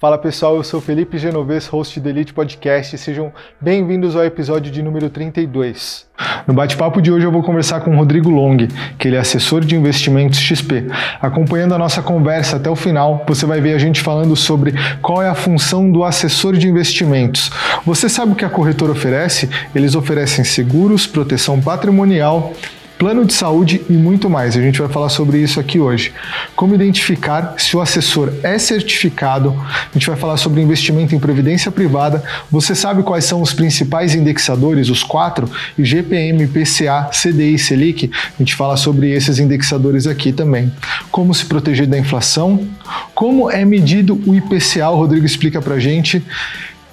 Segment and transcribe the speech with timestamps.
[0.00, 2.96] Fala pessoal, eu sou Felipe Genovez, host do Elite Podcast.
[2.96, 6.06] Sejam bem-vindos ao episódio de número 32.
[6.46, 8.56] No bate-papo de hoje eu vou conversar com o Rodrigo Long,
[8.98, 10.86] que ele é assessor de investimentos XP.
[11.20, 15.22] Acompanhando a nossa conversa até o final, você vai ver a gente falando sobre qual
[15.22, 17.50] é a função do assessor de investimentos.
[17.84, 19.50] Você sabe o que a corretora oferece?
[19.74, 22.54] Eles oferecem seguros, proteção patrimonial,
[23.00, 24.54] plano de saúde e muito mais.
[24.54, 26.12] A gente vai falar sobre isso aqui hoje.
[26.54, 31.72] Como identificar se o assessor é certificado, a gente vai falar sobre investimento em previdência
[31.72, 32.22] privada.
[32.50, 35.48] Você sabe quais são os principais indexadores, os quatro?
[35.78, 38.10] IGPM, PCA, CDI, Selic.
[38.38, 40.70] A gente fala sobre esses indexadores aqui também.
[41.10, 42.68] Como se proteger da inflação,
[43.14, 46.22] como é medido o IPCA, o Rodrigo explica pra gente.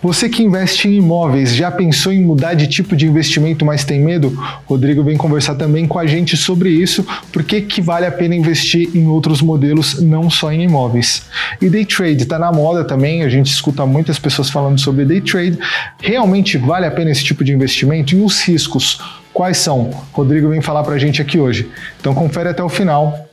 [0.02, 4.00] Você que investe em imóveis, já pensou em mudar de tipo de investimento, mas tem
[4.00, 4.32] medo?
[4.68, 8.90] Rodrigo vem conversar também com a gente sobre isso, porque que vale a pena investir
[8.96, 11.23] em outros modelos, não só em imóveis.
[11.60, 15.20] E day trade está na moda também, a gente escuta muitas pessoas falando sobre day
[15.20, 15.58] trade.
[16.00, 18.16] Realmente vale a pena esse tipo de investimento?
[18.16, 19.02] E os riscos,
[19.34, 19.90] quais são?
[20.12, 21.72] Rodrigo vem falar para a gente aqui hoje.
[22.00, 23.28] Então confere até o final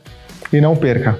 [0.51, 1.19] e não perca.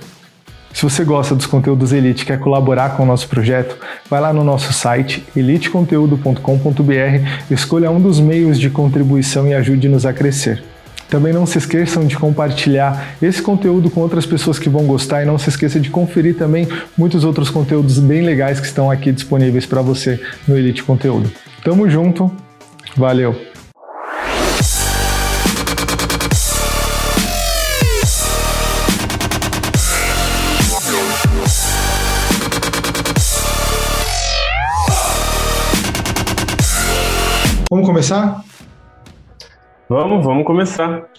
[0.76, 3.78] Se você gosta dos conteúdos Elite e quer colaborar com o nosso projeto,
[4.10, 10.12] vai lá no nosso site eliteconteúdo.com.br, escolha um dos meios de contribuição e ajude-nos a
[10.12, 10.62] crescer.
[11.10, 15.26] Também não se esqueçam de compartilhar esse conteúdo com outras pessoas que vão gostar e
[15.26, 16.68] não se esqueça de conferir também
[16.98, 21.32] muitos outros conteúdos bem legais que estão aqui disponíveis para você no Elite Conteúdo.
[21.64, 22.30] Tamo junto,
[22.98, 23.55] valeu!
[37.76, 38.42] Vamos começar?
[39.90, 41.10] Vamos, vamos começar.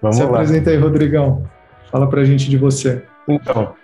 [0.00, 0.30] Vamos Se lá.
[0.30, 1.42] apresenta aí, Rodrigão.
[1.92, 3.02] Fala pra gente de você.
[3.28, 3.74] Então,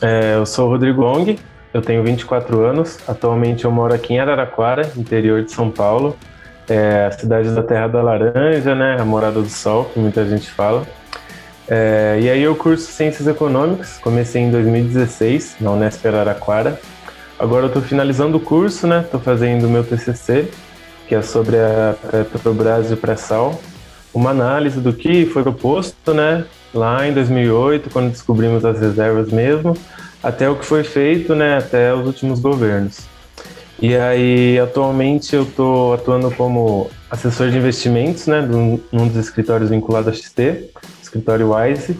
[0.00, 1.36] é, eu sou o Rodrigo Long,
[1.74, 2.98] eu tenho 24 anos.
[3.06, 6.16] Atualmente eu moro aqui em Araraquara, interior de São Paulo.
[6.66, 8.96] É a cidade da Terra da Laranja, né?
[8.98, 10.86] A Morada do Sol, que muita gente fala.
[11.68, 16.80] É, e aí eu curso Ciências Econômicas, comecei em 2016 na Unesp Araraquara.
[17.38, 19.00] Agora eu estou finalizando o curso, né?
[19.00, 20.48] Estou fazendo o meu TCC
[21.08, 21.96] que é sobre a
[22.30, 23.60] Petrobras e o pré-sal,
[24.14, 29.76] uma análise do que foi proposto, né, lá em 2008, quando descobrimos as reservas mesmo,
[30.22, 33.00] até o que foi feito, né, até os últimos governos.
[33.80, 40.08] E aí, atualmente eu estou atuando como assessor de investimentos, né, num dos escritórios vinculados
[40.08, 40.70] à XT,
[41.02, 41.98] escritório Wise.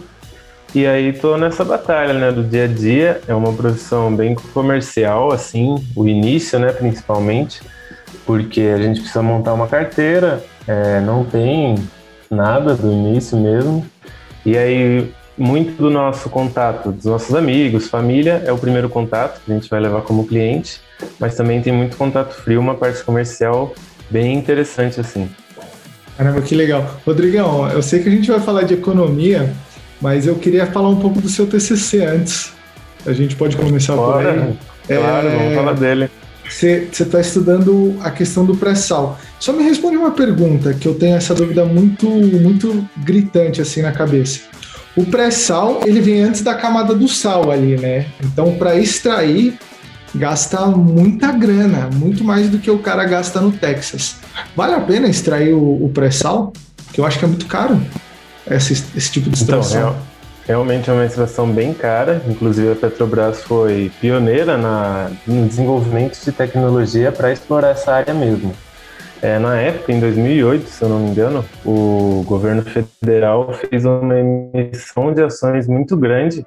[0.73, 3.21] E aí estou nessa batalha, né, do dia a dia.
[3.27, 7.61] É uma profissão bem comercial, assim, o início, né, principalmente
[8.25, 11.75] porque a gente precisa montar uma carteira, é, não tem
[12.29, 13.85] nada do início mesmo.
[14.45, 19.51] E aí, muito do nosso contato, dos nossos amigos, família, é o primeiro contato que
[19.51, 20.81] a gente vai levar como cliente,
[21.19, 23.73] mas também tem muito contato frio, uma parte comercial
[24.09, 25.29] bem interessante assim.
[26.17, 26.99] Caramba, que legal.
[27.05, 29.51] Rodrigão, eu sei que a gente vai falar de economia,
[29.99, 32.53] mas eu queria falar um pouco do seu TCC antes.
[33.05, 34.57] A gente pode começar Bora, por aí.
[34.87, 35.37] Claro, é...
[35.37, 36.09] vamos falar dele
[36.53, 39.19] você está estudando a questão do pré-sal.
[39.39, 43.91] Só me responde uma pergunta que eu tenho essa dúvida muito, muito gritante assim na
[43.91, 44.41] cabeça.
[44.95, 48.05] O pré-sal ele vem antes da camada do sal ali, né?
[48.23, 49.57] Então para extrair
[50.15, 54.17] gasta muita grana, muito mais do que o cara gasta no Texas.
[54.55, 56.53] Vale a pena extrair o, o pré-sal?
[56.93, 57.81] Que eu acho que é muito caro
[58.49, 59.89] esse, esse tipo de então, extração.
[59.89, 60.12] Então,
[60.45, 66.31] Realmente é uma extração bem cara, inclusive a Petrobras foi pioneira na, no desenvolvimento de
[66.33, 68.53] tecnologia para explorar essa área mesmo.
[69.21, 74.19] É, na época, em 2008, se eu não me engano, o governo federal fez uma
[74.19, 76.45] emissão de ações muito grande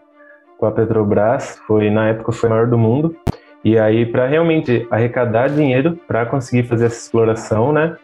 [0.58, 3.16] com a Petrobras, foi na época foi a maior do mundo.
[3.64, 7.96] E aí, para realmente arrecadar dinheiro para conseguir fazer essa exploração, né,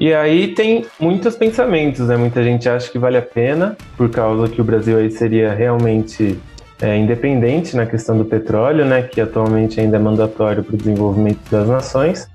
[0.00, 2.16] e aí tem muitos pensamentos, né?
[2.16, 6.40] Muita gente acha que vale a pena, por causa que o Brasil aí seria realmente
[6.80, 9.02] é, independente na questão do petróleo, né?
[9.02, 12.26] Que atualmente ainda é mandatório para o desenvolvimento das nações,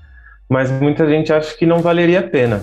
[0.48, 2.62] mas muita gente acha que não valeria a pena.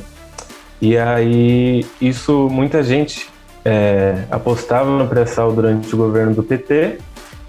[0.82, 3.28] E aí isso muita gente
[3.66, 7.00] é, apostava no pré-sal durante o governo do PT,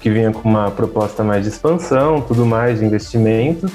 [0.01, 3.71] que vinha com uma proposta mais de expansão, tudo mais de investimento.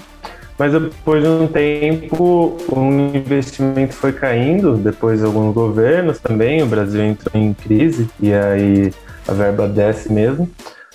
[0.60, 2.82] Mas depois de um tempo, o
[3.16, 8.94] investimento foi caindo, depois de alguns governos também, o Brasil entrou em crise e aí
[9.26, 10.50] a verba desce mesmo.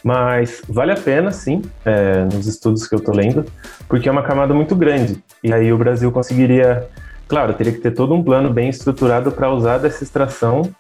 [0.05, 3.43] Mas vale a pena, sim, é, nos estudos que eu estou lendo,
[3.89, 5.25] porque é uma camada muito grande.
[5.43, 6.87] E aí o Brasil conseguiria,
[7.27, 10.71] claro, teria que ter todo um plano bem estruturado para usar dessa extração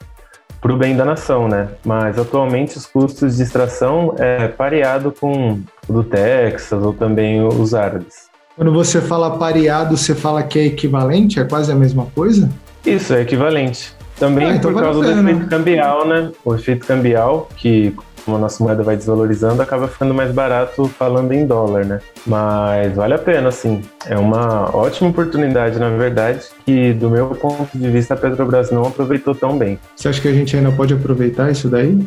[0.60, 1.68] para o bem da nação, né?
[1.84, 7.74] Mas atualmente os custos de extração é pareado com o do Texas ou também os
[7.74, 8.23] árabes.
[8.56, 11.40] Quando você fala pareado, você fala que é equivalente?
[11.40, 12.48] É quase a mesma coisa?
[12.86, 13.92] Isso, é equivalente.
[14.16, 16.30] Também ah, então por causa do efeito cambial, né?
[16.44, 17.92] O efeito cambial, que
[18.24, 21.98] como a nossa moeda vai desvalorizando, acaba ficando mais barato falando em dólar, né?
[22.24, 23.82] Mas vale a pena, assim.
[24.06, 28.86] É uma ótima oportunidade, na verdade, que do meu ponto de vista a Petrobras não
[28.86, 29.80] aproveitou tão bem.
[29.96, 32.06] Você acha que a gente ainda pode aproveitar isso daí?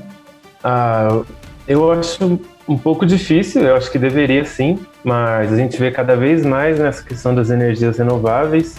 [0.63, 1.21] Ah,
[1.67, 6.18] eu acho um pouco difícil, eu acho que deveria sim, mas a gente vê cada
[6.18, 8.75] vez mais nessa questão das energias renováveis.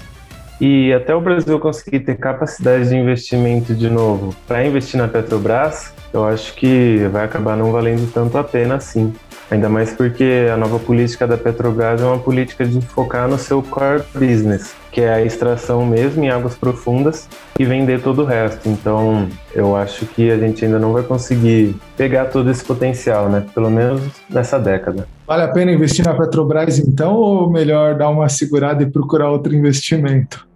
[0.61, 5.91] E até o Brasil conseguir ter capacidade de investimento de novo para investir na Petrobras,
[6.13, 9.15] eu acho que vai acabar não valendo tanto a pena assim.
[9.51, 13.63] Ainda mais porque a nova política da Petrobras é uma política de focar no seu
[13.63, 18.69] core business, que é a extração mesmo em águas profundas e vender todo o resto.
[18.69, 23.45] Então, eu acho que a gente ainda não vai conseguir pegar todo esse potencial, né?
[23.55, 25.07] Pelo menos nessa década.
[25.27, 29.55] Vale a pena investir na Petrobras então ou melhor dar uma segurada e procurar outro
[29.55, 30.47] investimento?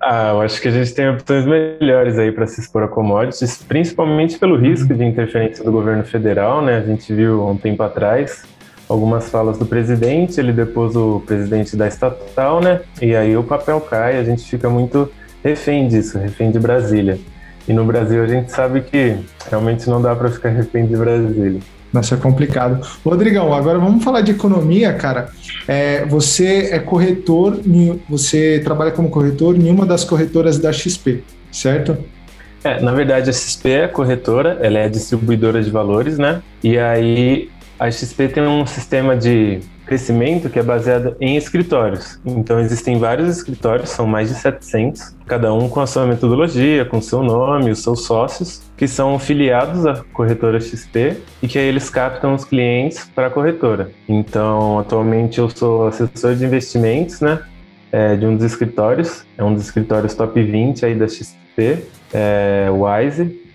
[0.02, 3.64] ah, eu acho que a gente tem opções melhores aí para se expor a commodities,
[3.66, 6.76] principalmente pelo risco de interferência do governo federal, né?
[6.76, 8.44] A gente viu há um tempo atrás
[8.88, 12.80] algumas falas do presidente, ele depôs o presidente da estatal, né?
[13.00, 15.10] E aí o papel cai, a gente fica muito
[15.44, 17.18] refém disso, refém de Brasília.
[17.66, 19.16] E no Brasil a gente sabe que
[19.50, 21.60] realmente não dá para ficar refém de Brasília.
[21.92, 22.86] Nossa, é complicado.
[23.04, 25.28] Rodrigão, agora vamos falar de economia, cara.
[25.66, 27.60] É, você é corretor,
[28.08, 31.96] você trabalha como corretor em uma das corretoras da XP, certo?
[32.64, 36.42] É, na verdade a XP é corretora, ela é distribuidora de valores, né?
[36.62, 37.48] E aí
[37.78, 42.20] a XP tem um sistema de crescimento que é baseado em escritórios.
[42.26, 47.00] Então existem vários escritórios, são mais de 700, cada um com a sua metodologia, com
[47.00, 51.88] seu nome, os seus sócios, que são filiados à corretora XP e que aí eles
[51.88, 53.90] captam os clientes para a corretora.
[54.06, 57.40] Então, atualmente eu sou assessor de investimentos, né?
[57.90, 61.78] É, de um dos escritórios, é um dos escritórios top 20 aí da XP,
[62.12, 63.47] é, Wise,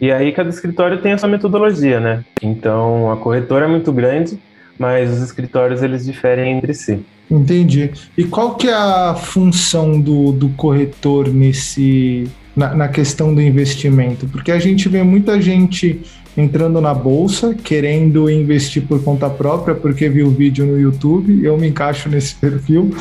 [0.00, 2.24] e aí cada escritório tem a sua metodologia, né?
[2.42, 4.38] Então a corretora é muito grande
[4.78, 7.00] mas os escritórios eles diferem entre si.
[7.30, 7.90] Entendi.
[8.16, 14.26] E qual que é a função do, do corretor nesse na, na questão do investimento?
[14.26, 16.00] Porque a gente vê muita gente
[16.36, 21.56] entrando na bolsa, querendo investir por conta própria, porque viu o vídeo no YouTube, eu
[21.56, 22.94] me encaixo nesse perfil.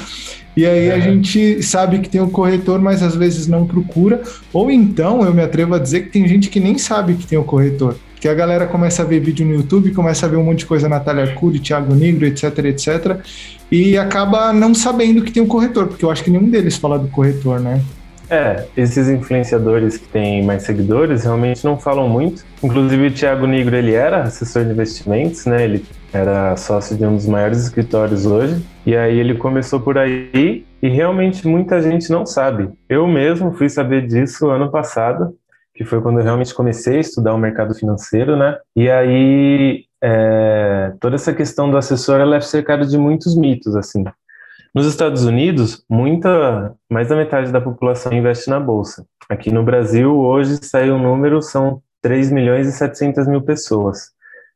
[0.55, 0.93] E aí é.
[0.93, 4.21] a gente sabe que tem o corretor, mas às vezes não procura.
[4.53, 7.37] Ou então eu me atrevo a dizer que tem gente que nem sabe que tem
[7.37, 7.95] o corretor.
[8.19, 10.65] Que a galera começa a ver vídeo no YouTube, começa a ver um monte de
[10.65, 13.17] coisa Natália Arcuri, Thiago Negro, etc, etc.
[13.71, 16.97] E acaba não sabendo que tem um corretor, porque eu acho que nenhum deles fala
[16.97, 17.81] do corretor, né?
[18.29, 22.43] É, esses influenciadores que têm mais seguidores realmente não falam muito.
[22.63, 25.63] Inclusive o Thiago Negro, ele era assessor de investimentos, né?
[25.63, 28.65] Ele era sócio de um dos maiores escritórios hoje.
[28.85, 32.69] E aí ele começou por aí e realmente muita gente não sabe.
[32.87, 35.35] Eu mesmo fui saber disso ano passado,
[35.73, 38.57] que foi quando eu realmente comecei a estudar o mercado financeiro, né?
[38.75, 44.05] E aí é, toda essa questão do assessor ela é cercada de muitos mitos, assim.
[44.73, 49.05] Nos Estados Unidos, muita, mais da metade da população investe na bolsa.
[49.29, 54.14] Aqui no Brasil, hoje saiu um número, são 3 milhões e 700 mil pessoas.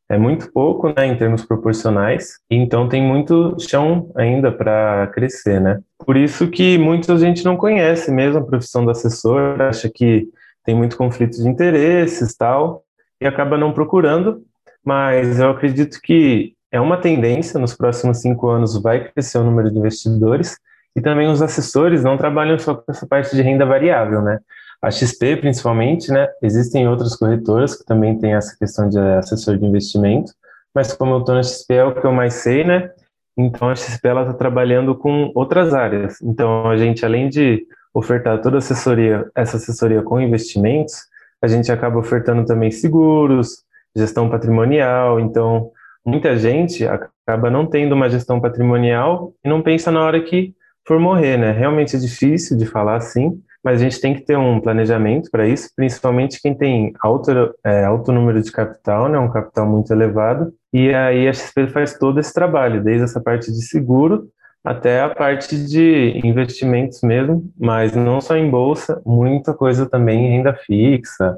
[0.10, 5.80] É muito pouco, né, em termos proporcionais, então tem muito chão ainda para crescer, né?
[6.04, 10.28] Por isso que muita gente não conhece mesmo a profissão do assessor, acha que
[10.66, 12.84] tem muito conflito de interesses tal,
[13.22, 14.42] e acaba não procurando,
[14.84, 19.70] mas eu acredito que é uma tendência, nos próximos cinco anos vai crescer o número
[19.70, 20.58] de investidores,
[20.96, 24.40] e também os assessores não trabalham só com essa parte de renda variável, né?
[24.82, 26.28] A XP, principalmente, né?
[26.42, 30.32] Existem outras corretoras que também têm essa questão de assessor de investimento,
[30.74, 32.92] mas como eu estou na XP é o que eu mais sei, né?
[33.38, 36.22] Então a XP está trabalhando com outras áreas.
[36.22, 40.94] Então a gente, além de ofertar toda assessoria, essa assessoria com investimentos,
[41.42, 43.64] a gente acaba ofertando também seguros,
[43.96, 45.20] gestão patrimonial.
[45.20, 45.72] Então,
[46.06, 50.54] muita gente acaba não tendo uma gestão patrimonial e não pensa na hora que
[50.86, 51.52] for morrer, né?
[51.52, 55.48] Realmente é difícil de falar assim, mas a gente tem que ter um planejamento para
[55.48, 57.32] isso, principalmente quem tem alto,
[57.64, 59.20] é, alto número de capital, né?
[59.20, 60.54] Um capital muito elevado.
[60.72, 64.30] E aí a XP faz todo esse trabalho, desde essa parte de seguro
[64.64, 70.38] até a parte de investimentos mesmo, mas não só em bolsa, muita coisa também em
[70.38, 71.38] renda fixa,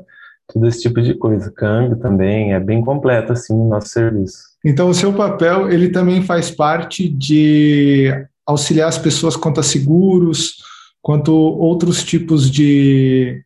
[0.51, 4.39] todo esse tipo de coisa, câmbio também, é bem completo assim o nosso serviço.
[4.65, 8.11] Então o seu papel, ele também faz parte de
[8.45, 10.57] auxiliar as pessoas quanto a seguros,
[11.01, 13.43] quanto outros tipos de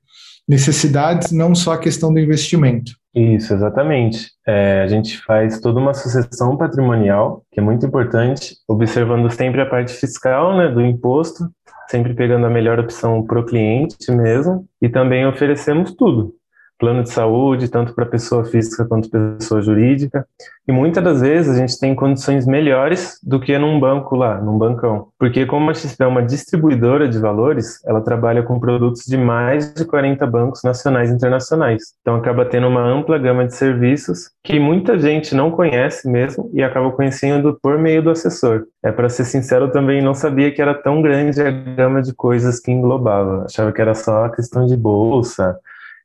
[0.47, 2.91] necessidades, não só a questão do investimento.
[3.15, 4.29] Isso, exatamente.
[4.45, 9.65] É, a gente faz toda uma sucessão patrimonial, que é muito importante, observando sempre a
[9.65, 11.49] parte fiscal né, do imposto,
[11.89, 16.35] sempre pegando a melhor opção para o cliente mesmo, e também oferecemos tudo
[16.77, 20.25] plano de saúde, tanto para pessoa física quanto pessoa jurídica.
[20.67, 24.57] E muitas das vezes a gente tem condições melhores do que num banco lá, num
[24.57, 25.09] bancão.
[25.17, 29.73] Porque como a XP é uma distribuidora de valores, ela trabalha com produtos de mais
[29.73, 31.93] de 40 bancos nacionais e internacionais.
[32.01, 36.63] Então acaba tendo uma ampla gama de serviços que muita gente não conhece mesmo e
[36.63, 38.65] acaba conhecendo por meio do assessor.
[38.83, 42.13] É para ser sincero, eu também não sabia que era tão grande a gama de
[42.13, 43.45] coisas que englobava.
[43.45, 45.59] Achava que era só a questão de bolsa,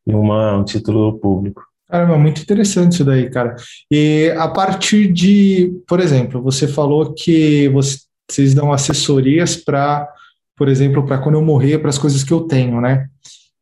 [0.07, 1.62] e uma, um título público.
[1.88, 3.57] Caramba, muito interessante isso daí, cara.
[3.90, 10.09] E a partir de, por exemplo, você falou que vocês dão assessorias para,
[10.57, 13.09] por exemplo, para quando eu morrer, para as coisas que eu tenho, né?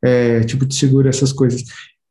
[0.05, 1.65] É, tipo de seguro, essas coisas.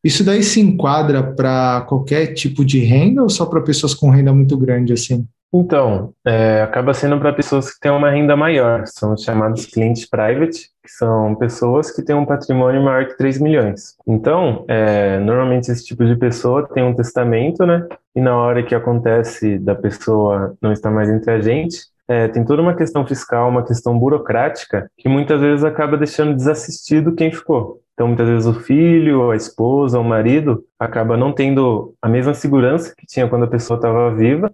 [0.04, 4.34] Isso daí se enquadra para qualquer tipo de renda ou só para pessoas com renda
[4.34, 5.28] muito grande assim?
[5.54, 10.08] Então, é, acaba sendo para pessoas que têm uma renda maior, são os chamados clientes
[10.08, 13.96] private, que são pessoas que têm um patrimônio maior que 3 milhões.
[14.06, 17.88] Então, é, normalmente esse tipo de pessoa tem um testamento, né?
[18.14, 21.78] E na hora que acontece da pessoa não estar mais entre a gente,
[22.10, 27.16] é, tem toda uma questão fiscal, uma questão burocrática, que muitas vezes acaba deixando desassistido
[27.16, 27.82] quem ficou.
[27.94, 32.94] Então, muitas vezes o filho, a esposa, o marido acaba não tendo a mesma segurança
[32.96, 34.52] que tinha quando a pessoa estava viva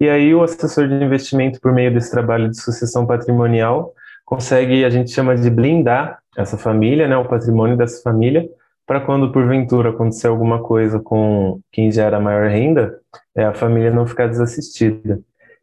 [0.00, 4.90] e aí o assessor de investimento, por meio desse trabalho de sucessão patrimonial, consegue, a
[4.90, 8.48] gente chama de blindar essa família, né, o patrimônio dessa família,
[8.86, 12.98] para quando porventura acontecer alguma coisa com quem gera maior renda,
[13.34, 15.20] é, a família não ficar desassistida.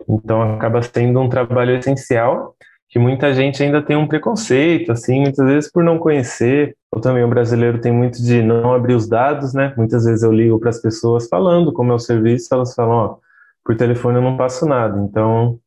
[0.07, 2.55] Então acaba sendo um trabalho essencial
[2.87, 7.23] que muita gente ainda tem um preconceito, assim, muitas vezes por não conhecer, ou também
[7.23, 9.73] o brasileiro tem muito de não abrir os dados, né?
[9.75, 13.17] Muitas vezes eu ligo para as pessoas falando como é o serviço, elas falam, ó,
[13.65, 15.01] por telefone eu não passo nada.
[15.01, 15.59] Então,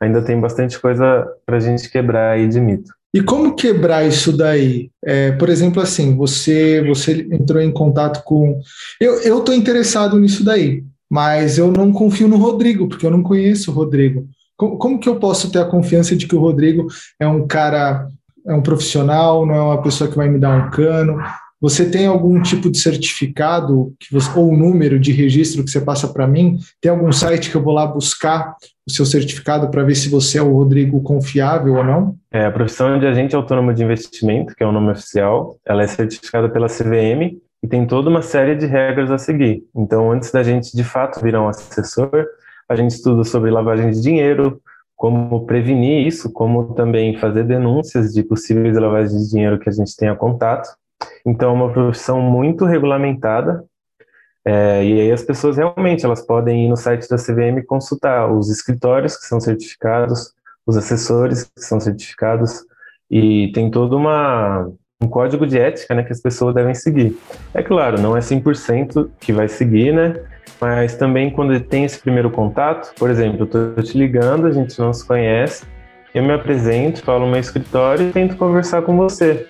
[0.00, 2.90] ainda tem bastante coisa para a gente quebrar aí de mito.
[3.14, 4.90] E como quebrar isso daí?
[5.04, 8.58] É, por exemplo, assim, você você entrou em contato com.
[8.98, 13.70] Eu estou interessado nisso daí, mas eu não confio no Rodrigo, porque eu não conheço
[13.70, 14.26] o Rodrigo.
[14.56, 16.86] Como, como que eu posso ter a confiança de que o Rodrigo
[17.20, 18.08] é um cara,
[18.46, 21.18] é um profissional, não é uma pessoa que vai me dar um cano?
[21.62, 26.26] Você tem algum tipo de certificado você, ou número de registro que você passa para
[26.26, 26.58] mim?
[26.80, 30.38] Tem algum site que eu vou lá buscar o seu certificado para ver se você
[30.38, 32.16] é o Rodrigo confiável ou não?
[32.32, 35.86] É, a profissão de agente autônomo de investimento, que é o nome oficial, ela é
[35.86, 39.62] certificada pela CVM e tem toda uma série de regras a seguir.
[39.72, 42.26] Então, antes da gente de fato virar um assessor,
[42.68, 44.60] a gente estuda sobre lavagem de dinheiro,
[44.96, 49.96] como prevenir isso, como também fazer denúncias de possíveis lavagens de dinheiro que a gente
[49.96, 50.68] tenha contato.
[51.24, 53.64] Então, é uma profissão muito regulamentada.
[54.44, 58.50] É, e aí as pessoas realmente elas podem ir no site da CVM consultar os
[58.50, 60.32] escritórios que são certificados,
[60.66, 62.64] os assessores que são certificados
[63.08, 64.68] e tem todo uma
[65.00, 67.18] um código de ética, né, que as pessoas devem seguir.
[67.52, 70.14] É claro, não é 100% que vai seguir, né?
[70.60, 74.78] Mas também quando tem esse primeiro contato, por exemplo, eu estou te ligando, a gente
[74.78, 75.64] não se conhece,
[76.14, 79.48] eu me apresento, falo no meu escritório e tento conversar com você.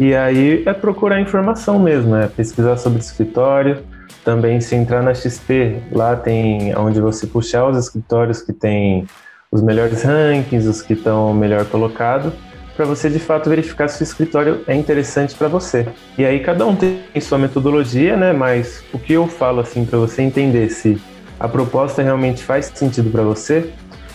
[0.00, 3.82] E aí é procurar informação mesmo, é pesquisar sobre escritório.
[4.24, 9.06] Também se entrar na XP, lá tem onde você puxar os escritórios que tem
[9.52, 12.32] os melhores rankings, os que estão melhor colocados,
[12.76, 15.86] para você de fato verificar se o escritório é interessante para você.
[16.16, 18.32] E aí cada um tem sua metodologia, né?
[18.32, 20.98] Mas o que eu falo assim para você entender se
[21.38, 23.70] a proposta realmente faz sentido para você,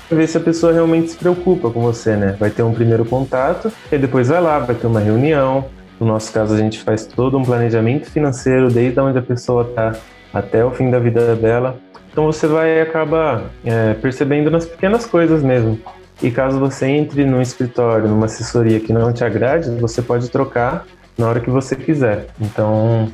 [0.09, 2.35] ver se a pessoa realmente se preocupa com você, né?
[2.39, 5.65] Vai ter um primeiro contato e depois vai lá, vai ter uma reunião,
[5.99, 9.95] no nosso caso, a gente faz todo um planejamento financeiro, desde onde a pessoa está
[10.33, 11.79] até o fim da vida dela.
[12.11, 15.79] Então você vai acabar é, percebendo nas pequenas coisas mesmo.
[16.21, 20.85] E caso você entre num escritório, numa assessoria que não te agrade, você pode trocar
[21.17, 22.27] na hora que você quiser.
[22.39, 23.09] Então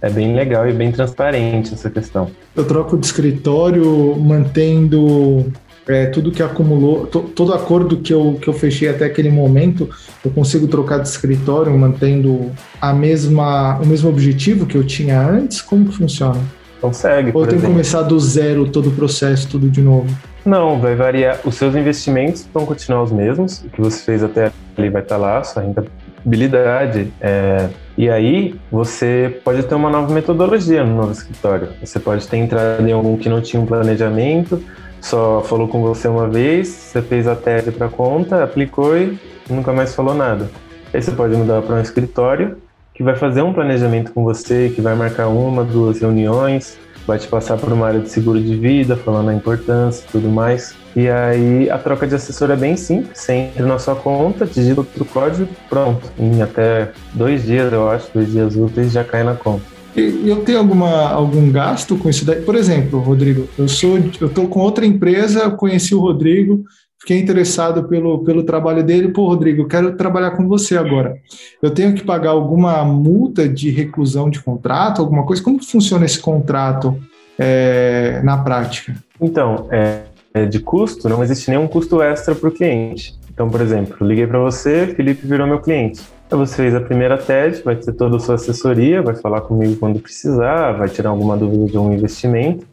[0.00, 2.30] é bem legal e bem transparente essa questão.
[2.54, 5.52] Eu troco de escritório mantendo
[5.86, 9.88] é, tudo que acumulou, to, todo acordo que eu, que eu fechei até aquele momento,
[10.24, 12.50] eu consigo trocar de escritório mantendo
[12.80, 15.60] a mesma, o mesmo objetivo que eu tinha antes?
[15.60, 16.40] Como que funciona?
[16.80, 17.30] Consegue.
[17.34, 20.06] Ou eu tenho que começar do zero todo o processo, tudo de novo?
[20.44, 21.40] Não, vai variar.
[21.44, 23.62] Os seus investimentos vão continuar os mesmos.
[23.62, 27.10] O que você fez até ali vai estar lá, sua rentabilidade.
[27.20, 27.68] É...
[27.96, 31.68] E aí você pode ter uma nova metodologia no novo escritório.
[31.82, 34.62] Você pode ter entrado em algum que não tinha um planejamento,
[35.04, 39.18] só falou com você uma vez, você fez a tese para conta, aplicou e
[39.48, 40.50] nunca mais falou nada.
[40.92, 42.56] Aí você pode mudar para um escritório
[42.94, 47.28] que vai fazer um planejamento com você, que vai marcar uma, duas reuniões, vai te
[47.28, 50.74] passar por uma área de seguro de vida, falando a importância e tudo mais.
[50.96, 54.80] E aí a troca de assessor é bem simples, você entra na sua conta, digita
[54.80, 56.10] outro código, pronto.
[56.18, 59.73] Em até dois dias, eu acho, dois dias úteis já cai na conta.
[59.96, 62.40] Eu tenho alguma, algum gasto com isso daí?
[62.40, 66.64] Por exemplo, Rodrigo, eu sou eu estou com outra empresa, conheci o Rodrigo,
[66.98, 69.08] fiquei interessado pelo, pelo trabalho dele.
[69.08, 71.16] Pô, Rodrigo, eu quero trabalhar com você agora.
[71.62, 75.42] Eu tenho que pagar alguma multa de reclusão de contrato, alguma coisa?
[75.42, 76.98] Como funciona esse contrato
[77.38, 78.96] é, na prática?
[79.20, 80.00] Então, é,
[80.32, 83.14] é, de custo, não existe nenhum custo extra para o cliente.
[83.32, 86.00] Então, por exemplo, liguei para você, Felipe virou meu cliente.
[86.36, 90.00] Você fez a primeira TED, vai ter toda a sua assessoria, vai falar comigo quando
[90.00, 92.66] precisar, vai tirar alguma dúvida de um investimento,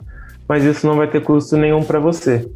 [0.48, 2.48] mas isso não vai ter custo nenhum para você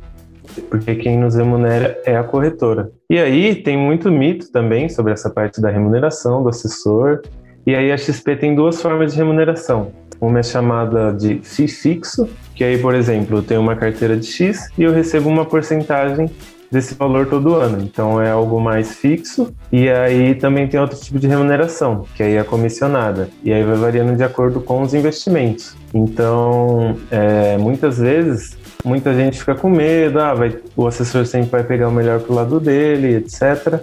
[0.70, 2.92] porque quem nos remunera é a corretora.
[3.10, 7.22] E aí tem muito mito também sobre essa parte da remuneração do assessor.
[7.66, 9.92] E aí a XP tem duas formas de remuneração.
[10.22, 14.28] Uma é chamada de FII fixo, que aí, por exemplo, eu tenho uma carteira de
[14.28, 16.30] X e eu recebo uma porcentagem
[16.76, 17.82] desse valor todo ano.
[17.82, 19.54] Então é algo mais fixo.
[19.72, 23.30] E aí também tem outro tipo de remuneração, que aí é comissionada.
[23.44, 25.76] E aí vai variando de acordo com os investimentos.
[25.94, 31.64] Então, é, muitas vezes muita gente fica com medo, ah, vai, o assessor sempre vai
[31.64, 33.80] pegar o melhor pro lado dele, etc.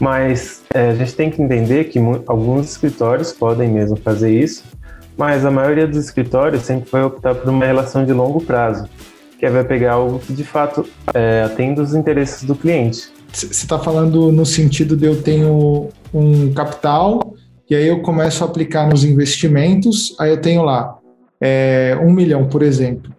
[0.00, 4.64] Mas é, a gente tem que entender que alguns escritórios podem mesmo fazer isso,
[5.16, 8.88] mas a maioria dos escritórios sempre vai optar por uma relação de longo prazo,
[9.40, 13.08] que é vai pegar algo que de fato é, atenda os interesses do cliente.
[13.32, 17.34] Você está falando no sentido de eu tenho um capital
[17.68, 20.98] e aí eu começo a aplicar nos investimentos, aí eu tenho lá
[21.40, 23.10] é, um milhão, por exemplo.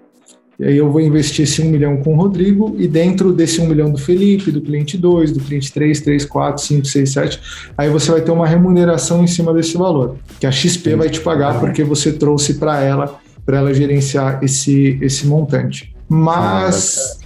[0.59, 3.65] E aí eu vou investir esse 1 milhão com o Rodrigo e dentro desse 1
[3.65, 7.41] milhão do Felipe, do cliente 2, do cliente 3, 3, 4, 5, 6, 7,
[7.75, 11.19] aí você vai ter uma remuneração em cima desse valor, que a XP vai te
[11.19, 15.90] pagar porque você trouxe para ela, para ela gerenciar esse, esse montante.
[16.11, 17.17] Mas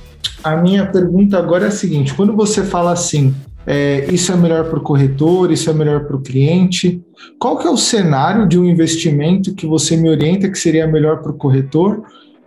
[0.44, 3.34] a minha pergunta agora é a seguinte: quando você fala assim,
[3.66, 7.02] é, isso é melhor para o corretor, isso é melhor para o cliente.
[7.40, 11.24] Qual que é o cenário de um investimento que você me orienta que seria melhor
[11.24, 12.04] para o corretor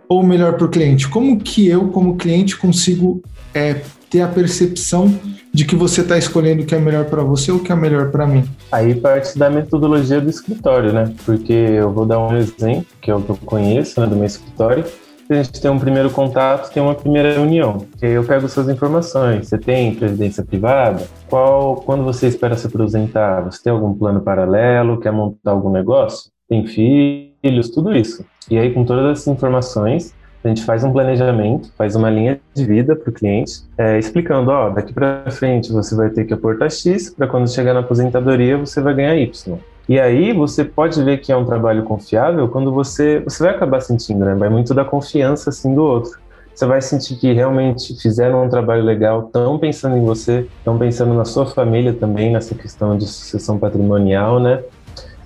[0.07, 1.09] ou melhor para o cliente?
[1.09, 3.21] Como que eu, como cliente, consigo
[3.53, 5.13] é, ter a percepção
[5.53, 7.75] de que você está escolhendo o que é melhor para você ou o que é
[7.75, 8.45] melhor para mim?
[8.71, 11.13] Aí parte da metodologia do escritório, né?
[11.25, 14.25] Porque eu vou dar um exemplo, que é o que eu conheço, né, do meu
[14.25, 14.85] escritório.
[15.31, 17.85] A gente tem um primeiro contato, tem uma primeira reunião.
[17.99, 19.47] Que eu pego suas informações.
[19.47, 21.05] Você tem previdência privada?
[21.29, 23.41] Qual, quando você espera se aposentar?
[23.41, 24.99] Você tem algum plano paralelo?
[24.99, 26.31] Quer montar algum negócio?
[26.49, 27.69] Tem filhos?
[27.69, 28.25] Tudo isso.
[28.49, 32.65] E aí, com todas essas informações, a gente faz um planejamento, faz uma linha de
[32.65, 36.71] vida para o cliente, é, explicando, ó, daqui para frente você vai ter que aportar
[36.71, 39.59] X, para quando chegar na aposentadoria você vai ganhar Y.
[39.89, 43.81] E aí você pode ver que é um trabalho confiável quando você você vai acabar
[43.81, 44.35] sentindo, né?
[44.35, 46.11] Vai muito da confiança assim do outro.
[46.53, 51.15] Você vai sentir que realmente fizeram um trabalho legal, estão pensando em você, estão pensando
[51.15, 54.61] na sua família também, nessa questão de sucessão patrimonial, né?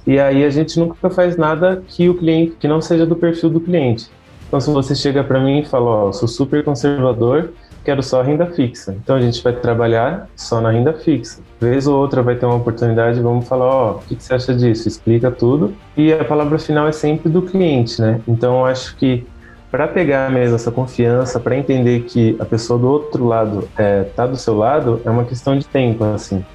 [0.08, 3.50] E aí a gente nunca faz nada que o cliente, que não seja do perfil
[3.50, 4.10] do cliente.
[4.48, 7.50] Então se você chega para mim e fala, ó, oh, sou super conservador,
[7.84, 8.96] quero só renda fixa.
[9.04, 11.42] Então a gente vai trabalhar só na renda fixa.
[11.60, 14.34] Vez ou outra vai ter uma oportunidade, vamos falar, ó, oh, o que, que você
[14.34, 14.88] acha disso?
[14.88, 15.74] Explica tudo.
[15.96, 18.20] E a palavra final é sempre do cliente, né?
[18.28, 19.26] Então eu acho que
[19.74, 24.28] para pegar mesmo essa confiança, para entender que a pessoa do outro lado é, tá
[24.28, 26.46] do seu lado, é uma questão de tempo, assim.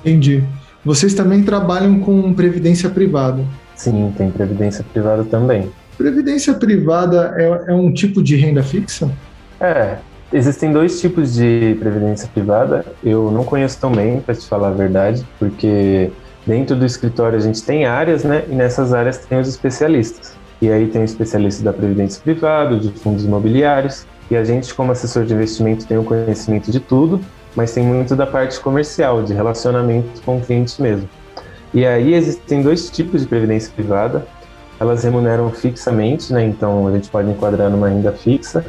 [0.00, 0.42] Entendi.
[0.84, 3.44] Vocês também trabalham com previdência privada?
[3.76, 5.70] Sim, tem previdência privada também.
[5.96, 9.08] Previdência privada é, é um tipo de renda fixa?
[9.60, 9.98] É,
[10.36, 12.84] existem dois tipos de previdência privada.
[13.02, 16.10] Eu não conheço tão bem, para te falar a verdade, porque
[16.46, 18.44] dentro do escritório a gente tem áreas, né?
[18.48, 20.36] E nessas áreas tem os especialistas.
[20.60, 24.06] E aí tem o especialista da previdência privada, de fundos imobiliários.
[24.30, 27.20] E a gente, como assessor de investimento, tem o conhecimento de tudo
[27.56, 31.08] mas tem muito da parte comercial, de relacionamento com o cliente mesmo.
[31.72, 34.26] E aí existem dois tipos de previdência privada.
[34.78, 36.44] Elas remuneram fixamente, né?
[36.44, 38.64] Então a gente pode enquadrar numa renda fixa.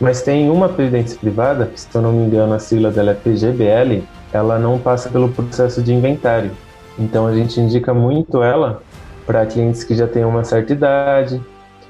[0.00, 3.14] Mas tem uma previdência privada, que se eu não me engano a sigla dela é
[3.14, 6.50] PGBL, ela não passa pelo processo de inventário.
[6.98, 8.82] Então a gente indica muito ela
[9.26, 11.40] para clientes que já têm uma certa idade,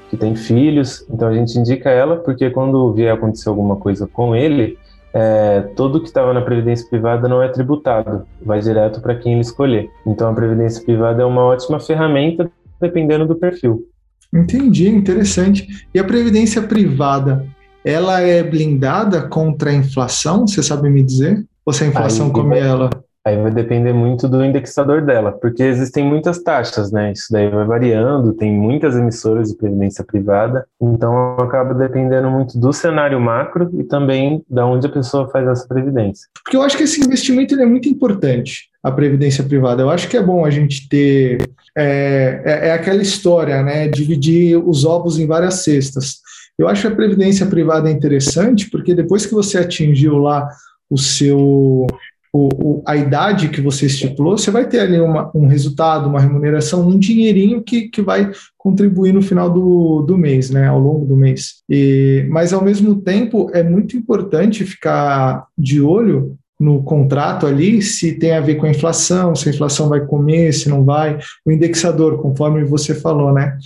[0.09, 1.05] que têm filhos.
[1.09, 4.77] Então a gente indica ela porque quando vier acontecer alguma coisa com ele,
[5.13, 9.41] é, tudo que estava na previdência privada não é tributado, vai direto para quem ele
[9.41, 9.89] escolher.
[10.05, 13.87] Então a previdência privada é uma ótima ferramenta dependendo do perfil.
[14.33, 15.87] Entendi, interessante.
[15.93, 17.45] E a previdência privada,
[17.87, 20.45] ela é blindada contra a inflação?
[20.45, 21.45] Você sabe me dizer?
[21.65, 22.89] Ou se a inflação aí, come ela?
[23.25, 27.11] Aí vai depender muito do indexador dela, porque existem muitas taxas, né?
[27.11, 32.71] Isso daí vai variando, tem muitas emissoras de previdência privada, então acaba dependendo muito do
[32.71, 36.27] cenário macro e também da onde a pessoa faz essa previdência.
[36.43, 39.81] Porque eu acho que esse investimento é muito importante, a previdência privada.
[39.81, 41.37] Eu acho que é bom a gente ter
[41.77, 43.87] é, é, é aquela história, né?
[43.87, 46.21] Dividir os ovos em várias cestas.
[46.57, 50.49] Eu acho a previdência privada interessante porque depois que você atingiu lá
[50.89, 51.87] o seu
[52.33, 56.19] o, o, a idade que você estipulou, você vai ter ali uma, um resultado, uma
[56.19, 61.05] remuneração, um dinheirinho que, que vai contribuir no final do, do mês, né, ao longo
[61.05, 61.63] do mês.
[61.69, 68.13] E, mas, ao mesmo tempo, é muito importante ficar de olho no contrato ali se
[68.13, 71.51] tem a ver com a inflação, se a inflação vai comer, se não vai, o
[71.51, 73.57] indexador, conforme você falou, né?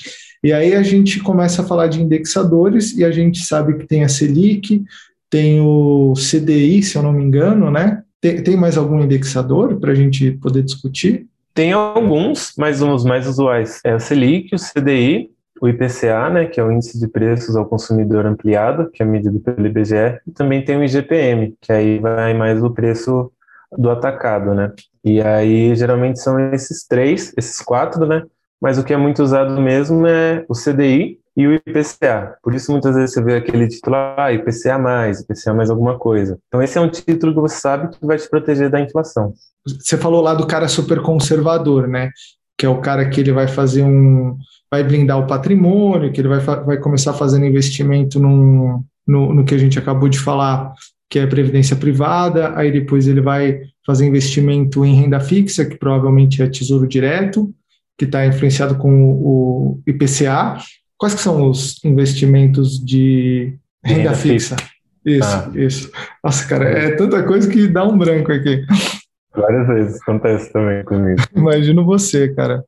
[0.43, 4.03] E aí a gente começa a falar de indexadores e a gente sabe que tem
[4.03, 4.83] a Selic,
[5.29, 8.03] tem o CDI, se eu não me engano, né?
[8.19, 11.27] Tem, tem mais algum indexador para a gente poder discutir?
[11.53, 15.29] Tem alguns, mas os mais usuais é o Selic, o CDI,
[15.61, 19.39] o IPCA, né, que é o Índice de Preços ao Consumidor Ampliado, que é medido
[19.39, 23.31] pelo IBGE, e também tem o IGPM, que aí vai mais o preço
[23.77, 24.73] do atacado, né?
[25.03, 28.23] E aí geralmente são esses três, esses quatro, né?
[28.61, 32.35] Mas o que é muito usado mesmo é o CDI, e o IPCA.
[32.43, 36.37] Por isso, muitas vezes você vê aquele título, ah, IPCA mais, IPCA mais alguma coisa.
[36.47, 39.33] Então, esse é um título que você sabe que vai te proteger da inflação.
[39.65, 42.09] Você falou lá do cara super conservador, né?
[42.57, 44.37] Que é o cara que ele vai fazer um.
[44.69, 49.55] vai blindar o patrimônio, que ele vai, vai começar fazendo investimento num, no, no que
[49.55, 50.73] a gente acabou de falar,
[51.09, 56.41] que é previdência privada, aí depois ele vai fazer investimento em renda fixa, que provavelmente
[56.41, 57.53] é tesouro direto,
[58.01, 60.57] que está influenciado com o IPCA,
[61.01, 64.55] Quais que são os investimentos de renda, renda fixa?
[64.55, 64.71] fixa?
[65.03, 65.51] Isso, ah.
[65.55, 65.91] isso.
[66.23, 68.63] Nossa, cara, é tanta coisa que dá um branco aqui.
[69.35, 71.19] Várias vezes acontece também comigo.
[71.35, 72.63] Imagino você, cara.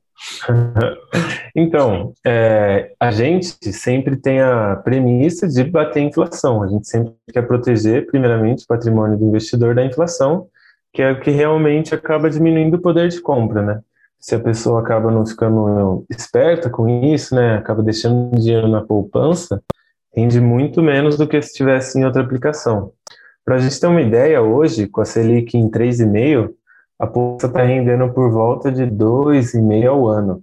[1.56, 6.64] então, é, a gente sempre tem a premissa de bater a inflação.
[6.64, 10.48] A gente sempre quer proteger, primeiramente, o patrimônio do investidor da inflação,
[10.92, 13.80] que é o que realmente acaba diminuindo o poder de compra, né?
[14.24, 19.62] Se a pessoa acaba não ficando esperta com isso, né, acaba deixando dinheiro na poupança,
[20.16, 22.94] rende muito menos do que se estivesse em outra aplicação.
[23.44, 26.54] Para a gente ter uma ideia, hoje, com a Selic em 3,5,
[26.98, 30.42] a poupança está rendendo por volta de 2,5 ao ano.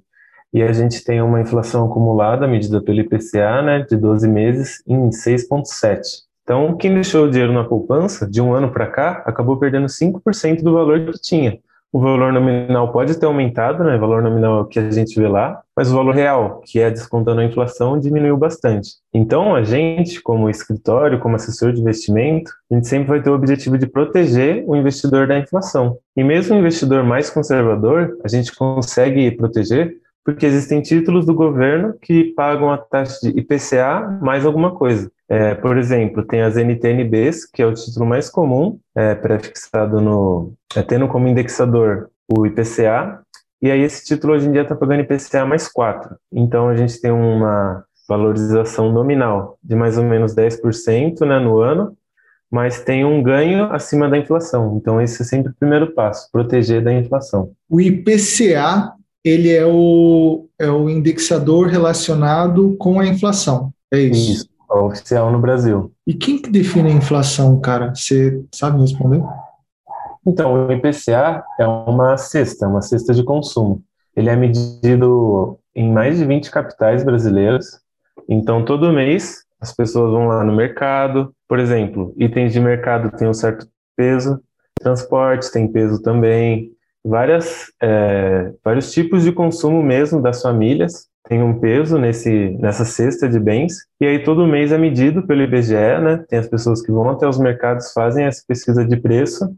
[0.53, 5.09] E a gente tem uma inflação acumulada, medida pelo IPCA, né, de 12 meses, em
[5.09, 6.25] 6,7.
[6.43, 10.63] Então, quem deixou o dinheiro na poupança, de um ano para cá, acabou perdendo 5%
[10.63, 11.59] do valor que tinha
[11.93, 13.97] o valor nominal pode ter aumentado, né?
[13.97, 16.79] O valor nominal é o que a gente vê lá, mas o valor real, que
[16.79, 18.91] é descontando a inflação, diminuiu bastante.
[19.13, 23.35] Então, a gente, como escritório, como assessor de investimento, a gente sempre vai ter o
[23.35, 25.99] objetivo de proteger o investidor da inflação.
[26.17, 31.95] E mesmo o investidor mais conservador, a gente consegue proteger porque existem títulos do governo
[32.01, 35.11] que pagam a taxa de IPCA mais alguma coisa.
[35.31, 40.55] É, por exemplo, tem as NTNBs, que é o título mais comum, é, prefixado no.
[40.75, 43.23] É, tendo como indexador o IPCA,
[43.63, 46.17] e aí esse título hoje em dia está pagando IPCA mais 4.
[46.33, 51.97] Então a gente tem uma valorização nominal de mais ou menos 10% né, no ano,
[52.51, 54.77] mas tem um ganho acima da inflação.
[54.81, 57.53] Então esse é sempre o primeiro passo, proteger da inflação.
[57.69, 64.33] O IPCA ele é o, é o indexador relacionado com a inflação, é isso?
[64.33, 65.93] Isso oficial no Brasil.
[66.07, 67.95] E quem que define a inflação, cara?
[67.95, 69.23] Você sabe responder?
[70.27, 73.83] Então, o IPCA é uma cesta, uma cesta de consumo.
[74.15, 77.81] Ele é medido em mais de 20 capitais brasileiras.
[78.29, 81.35] Então, todo mês, as pessoas vão lá no mercado.
[81.49, 84.41] Por exemplo, itens de mercado têm um certo peso,
[84.81, 86.71] transportes têm peso também,
[87.05, 93.29] várias, é, vários tipos de consumo mesmo das famílias tem um peso nesse, nessa cesta
[93.29, 96.25] de bens, e aí todo mês é medido pelo IBGE, né?
[96.29, 99.49] Tem as pessoas que vão até os mercados, fazem essa pesquisa de preço,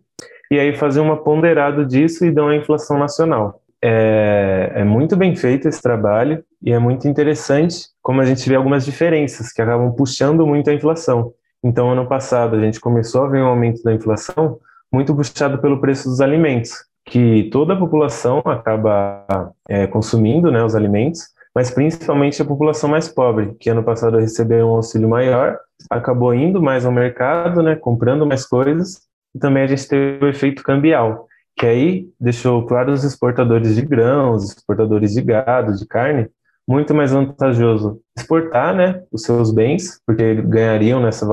[0.50, 3.62] e aí fazem uma ponderado disso e dão a inflação nacional.
[3.82, 8.54] É, é muito bem feito esse trabalho e é muito interessante como a gente vê
[8.54, 11.32] algumas diferenças que acabam puxando muito a inflação.
[11.64, 14.58] Então, ano passado, a gente começou a ver um aumento da inflação
[14.92, 20.74] muito puxado pelo preço dos alimentos, que toda a população acaba é, consumindo né, os
[20.74, 25.58] alimentos, mas principalmente a população mais pobre, que ano passado recebeu um auxílio maior,
[25.90, 29.02] acabou indo mais ao mercado, né, comprando mais coisas,
[29.34, 33.82] e também a gente teve o efeito cambial, que aí deixou claro os exportadores de
[33.82, 36.28] grãos, exportadores de gado, de carne,
[36.66, 41.26] muito mais vantajoso exportar né, os seus bens, porque ganhariam nessa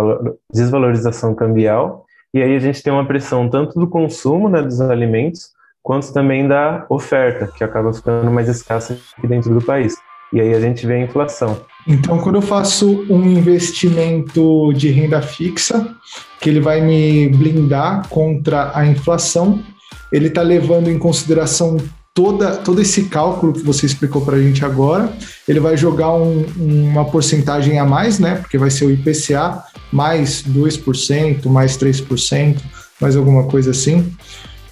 [0.51, 5.51] desvalorização cambial, E aí a gente tem uma pressão tanto do consumo né, dos alimentos,
[5.81, 9.95] quanto também da oferta, que acaba ficando mais escassa aqui dentro do país.
[10.31, 11.59] E aí a gente vê a inflação.
[11.87, 15.95] Então, quando eu faço um investimento de renda fixa,
[16.39, 19.63] que ele vai me blindar contra a inflação,
[20.11, 21.77] ele está levando em consideração
[22.13, 25.11] toda, todo esse cálculo que você explicou para a gente agora.
[25.47, 28.35] Ele vai jogar um, uma porcentagem a mais, né?
[28.35, 32.57] Porque vai ser o IPCA mais 2%, mais 3%,
[32.99, 34.11] mais alguma coisa assim.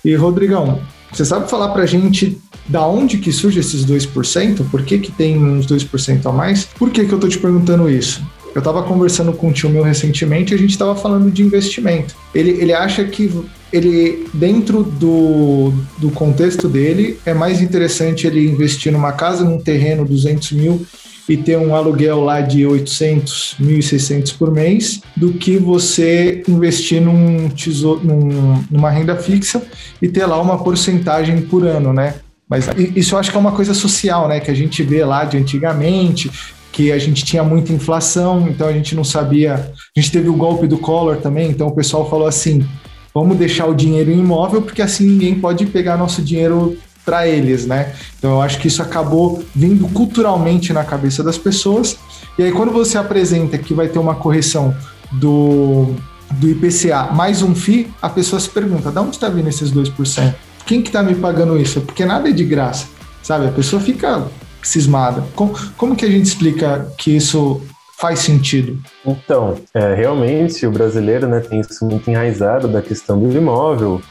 [0.04, 4.70] E, Rodrigão, você sabe falar para a gente da onde que surge esses 2%?
[4.70, 6.66] Por que, que tem uns 2% a mais?
[6.66, 8.22] Por que, que eu estou te perguntando isso?
[8.54, 12.16] Eu estava conversando com um tio meu recentemente e a gente estava falando de investimento.
[12.34, 13.32] Ele, ele acha que
[13.72, 20.06] ele, dentro do, do contexto dele, é mais interessante ele investir numa casa, num terreno,
[20.06, 20.86] 200 mil,
[21.30, 27.50] e ter um aluguel lá de 800, 1.600 por mês, do que você investir num
[27.50, 29.62] tesouro, num, numa renda fixa
[30.02, 32.16] e ter lá uma porcentagem por ano, né?
[32.50, 34.40] Mas isso eu acho que é uma coisa social, né?
[34.40, 36.32] Que a gente vê lá de antigamente,
[36.72, 39.56] que a gente tinha muita inflação, então a gente não sabia.
[39.96, 42.66] A gente teve o golpe do Collor também, então o pessoal falou assim:
[43.14, 47.66] vamos deixar o dinheiro em imóvel, porque assim ninguém pode pegar nosso dinheiro para eles,
[47.66, 47.94] né?
[48.18, 51.98] Então eu acho que isso acabou vindo culturalmente na cabeça das pessoas.
[52.38, 54.76] E aí quando você apresenta que vai ter uma correção
[55.14, 55.96] do,
[56.34, 60.34] do IPCA mais um FII, a pessoa se pergunta, de onde está vindo esses 2%?
[60.68, 61.80] Quem que está me pagando isso?
[61.80, 62.88] Porque nada é de graça,
[63.24, 63.48] sabe?
[63.48, 64.28] A pessoa fica
[64.62, 65.24] cismada.
[65.34, 67.62] Como, como que a gente explica que isso
[67.98, 68.78] faz sentido?
[69.06, 74.02] Então, é, realmente o brasileiro né, tem isso muito enraizado da questão do imóvel,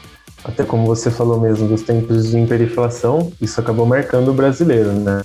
[0.43, 5.21] até como você falou mesmo dos tempos de hiperinflação, isso acabou marcando o brasileiro, né?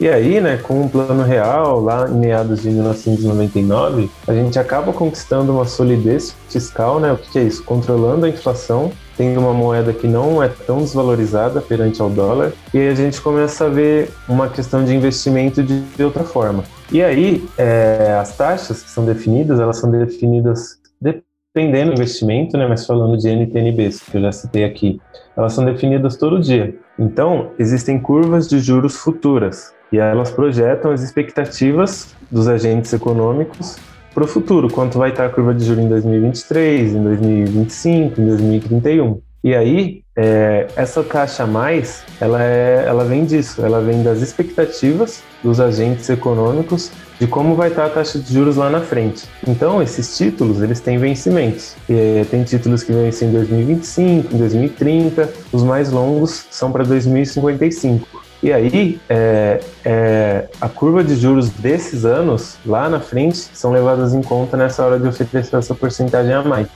[0.00, 4.94] E aí, né, com o plano real, lá em meados de 1999, a gente acaba
[4.94, 7.12] conquistando uma solidez fiscal, né?
[7.12, 7.62] O que é isso?
[7.64, 8.90] Controlando a inflação,
[9.20, 13.20] tendo uma moeda que não é tão desvalorizada perante ao dólar, e aí a gente
[13.20, 16.64] começa a ver uma questão de investimento de, de outra forma.
[16.90, 22.66] E aí, é, as taxas que são definidas, elas são definidas dependendo do investimento, né,
[22.66, 24.98] mas falando de NTNBs, que eu já citei aqui,
[25.36, 26.74] elas são definidas todo dia.
[26.98, 33.76] Então, existem curvas de juros futuras e elas projetam as expectativas dos agentes econômicos
[34.12, 38.26] para o futuro, quanto vai estar a curva de juros em 2023, em 2025, em
[38.26, 39.20] 2031.
[39.42, 44.20] E aí, é, essa taxa a mais, ela, é, ela vem disso, ela vem das
[44.20, 49.26] expectativas dos agentes econômicos de como vai estar a taxa de juros lá na frente.
[49.48, 51.74] Então, esses títulos, eles têm vencimentos.
[51.88, 58.29] E, tem títulos que vencem em 2025, em 2030, os mais longos são para 2055.
[58.42, 64.14] E aí, é, é, a curva de juros desses anos, lá na frente, são levadas
[64.14, 66.68] em conta nessa hora de oferecer essa porcentagem a mais.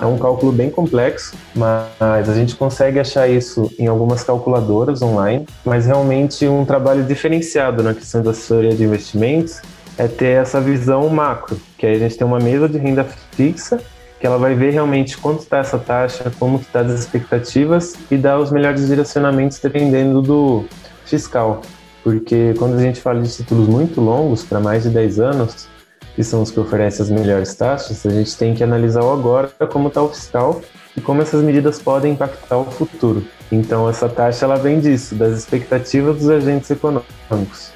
[0.00, 5.46] É um cálculo bem complexo, mas a gente consegue achar isso em algumas calculadoras online.
[5.64, 9.60] Mas realmente um trabalho diferenciado na questão da assessoria de investimentos
[9.98, 13.80] é ter essa visão macro, que aí a gente tem uma mesa de renda fixa
[14.18, 18.38] que ela vai ver realmente quanto está essa taxa, como está as expectativas e dar
[18.38, 20.64] os melhores direcionamentos dependendo do
[21.04, 21.62] fiscal.
[22.02, 25.68] Porque quando a gente fala de títulos muito longos, para mais de 10 anos,
[26.14, 29.52] que são os que oferecem as melhores taxas, a gente tem que analisar o agora,
[29.70, 30.60] como está o fiscal
[30.96, 33.24] e como essas medidas podem impactar o futuro.
[33.52, 37.72] Então essa taxa ela vem disso, das expectativas dos agentes econômicos.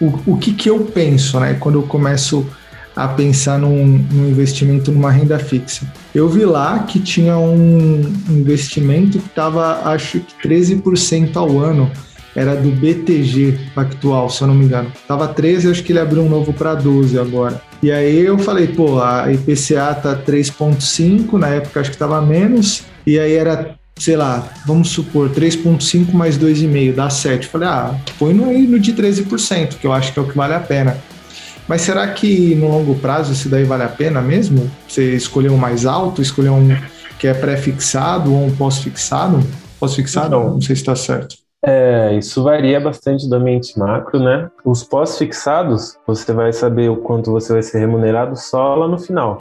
[0.00, 2.46] O, o que, que eu penso, né, quando eu começo
[2.94, 5.86] a pensar num, num, investimento numa renda fixa.
[6.14, 11.90] Eu vi lá que tinha um investimento que estava, acho que 13% ao ano
[12.34, 14.90] era do BTG Pactual, se eu não me engano.
[15.06, 17.60] Tava 13, acho que ele abriu um novo para 12 agora.
[17.82, 22.84] E aí eu falei, pô, a IPCA tá 3.5, na época acho que tava menos,
[23.06, 27.48] e aí era, sei lá, vamos supor, 3.5 mais 2,5 dá 7.
[27.48, 30.54] Falei, ah, põe no, no de 13%, que eu acho que é o que vale
[30.54, 30.96] a pena.
[31.72, 34.70] Mas será que no longo prazo isso daí vale a pena mesmo?
[34.86, 36.68] Você escolher um mais alto, escolher um
[37.18, 39.40] que é pré-fixado ou um pós-fixado?
[39.80, 40.50] Pós-fixado, não.
[40.50, 41.34] não sei se está certo.
[41.64, 44.50] É, isso varia bastante do ambiente macro, né?
[44.62, 49.40] Os pós-fixados, você vai saber o quanto você vai ser remunerado só lá no final.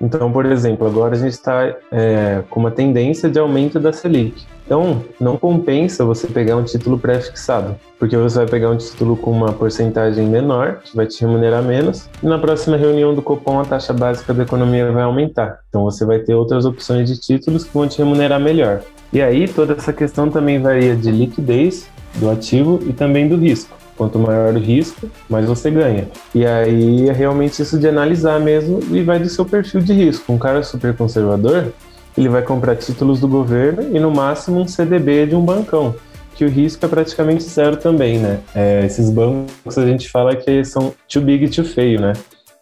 [0.00, 4.46] Então, por exemplo, agora a gente está é, com uma tendência de aumento da Selic.
[4.64, 9.30] Então, não compensa você pegar um título pré-fixado, porque você vai pegar um título com
[9.30, 13.64] uma porcentagem menor, que vai te remunerar menos, e na próxima reunião do Copom a
[13.64, 15.58] taxa básica da economia vai aumentar.
[15.68, 18.80] Então, você vai ter outras opções de títulos que vão te remunerar melhor.
[19.12, 23.79] E aí toda essa questão também varia de liquidez do ativo e também do risco.
[24.00, 26.08] Quanto maior o risco, mais você ganha.
[26.34, 30.32] E aí é realmente isso de analisar mesmo e vai do seu perfil de risco.
[30.32, 31.70] Um cara super conservador,
[32.16, 35.94] ele vai comprar títulos do governo e no máximo um CDB de um bancão,
[36.34, 38.40] que o risco é praticamente zero também, né?
[38.54, 42.14] É, esses bancos a gente fala que são too big too feio, né?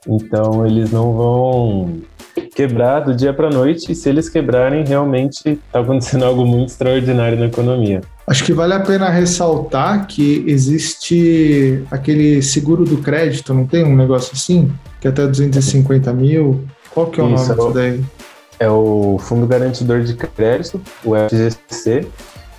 [0.09, 1.92] Então eles não vão
[2.53, 7.38] quebrar do dia para noite e se eles quebrarem realmente está acontecendo algo muito extraordinário
[7.38, 8.01] na economia.
[8.28, 13.96] Acho que vale a pena ressaltar que existe aquele seguro do crédito, não tem um
[13.96, 14.70] negócio assim?
[15.00, 16.64] Que é até 250 mil.
[16.90, 18.04] Qual que é o Isso, nome disso daí?
[18.60, 22.06] É o Fundo Garantidor de Crédito, o FGC,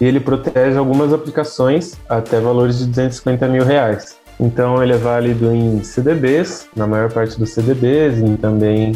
[0.02, 4.18] e ele protege algumas aplicações até valores de 250 mil reais.
[4.40, 8.94] Então ele é válido em CDBs, na maior parte dos CDBs, e também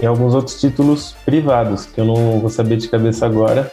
[0.00, 3.70] em alguns outros títulos privados, que eu não vou saber de cabeça agora.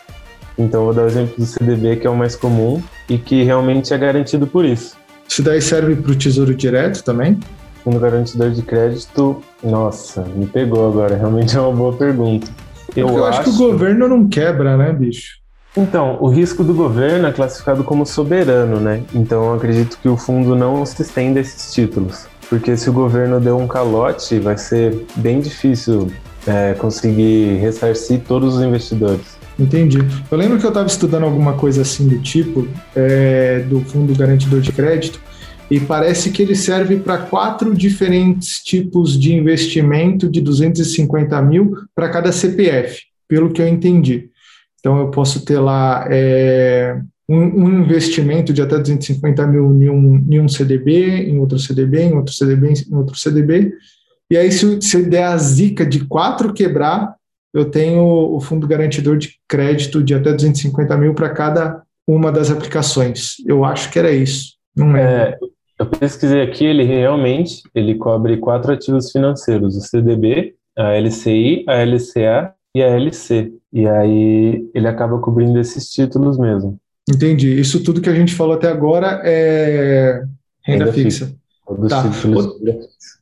[0.57, 3.93] Então vou dar o exemplo do CDB, que é o mais comum e que realmente
[3.93, 4.95] é garantido por isso.
[5.27, 7.39] Isso daí serve para o Tesouro Direto também?
[7.83, 12.47] Fundo Garantidor de Crédito, nossa, me pegou agora, realmente é uma boa pergunta.
[12.95, 15.41] Eu, eu acho, acho que o governo não quebra, né, bicho?
[15.75, 19.03] Então, o risco do governo é classificado como soberano, né?
[19.15, 22.27] Então, eu acredito que o fundo não se estenda a esses títulos.
[22.49, 26.11] Porque se o governo deu um calote, vai ser bem difícil
[26.45, 29.39] é, conseguir ressarcir todos os investidores.
[29.61, 29.99] Entendi.
[30.31, 34.59] Eu lembro que eu estava estudando alguma coisa assim do tipo, é, do Fundo Garantidor
[34.59, 35.21] de Crédito,
[35.69, 42.09] e parece que ele serve para quatro diferentes tipos de investimento de 250 mil para
[42.09, 44.29] cada CPF, pelo que eu entendi.
[44.79, 50.25] Então, eu posso ter lá é, um, um, investimento de até 250 mil em um,
[50.29, 53.73] em um CDB, em outro CDB, em outro CDB, em outro CDB.
[54.29, 57.15] E aí, se, se der a zica de quatro quebrar,
[57.53, 62.49] eu tenho o fundo garantidor de crédito de até 250 mil para cada uma das
[62.49, 63.35] aplicações.
[63.45, 64.53] Eu acho que era isso.
[64.75, 65.01] Não é?
[65.01, 65.37] é
[65.79, 71.83] eu pesquisei aqui, ele realmente ele cobre quatro ativos financeiros: o CDB, a LCI, a
[71.83, 73.51] LCA e a LC.
[73.73, 76.77] E aí ele acaba cobrindo esses títulos mesmo.
[77.09, 77.59] Entendi.
[77.59, 80.21] Isso tudo que a gente falou até agora é
[80.63, 81.25] renda, renda fixa.
[81.25, 81.40] fixa.
[81.87, 82.03] Tá.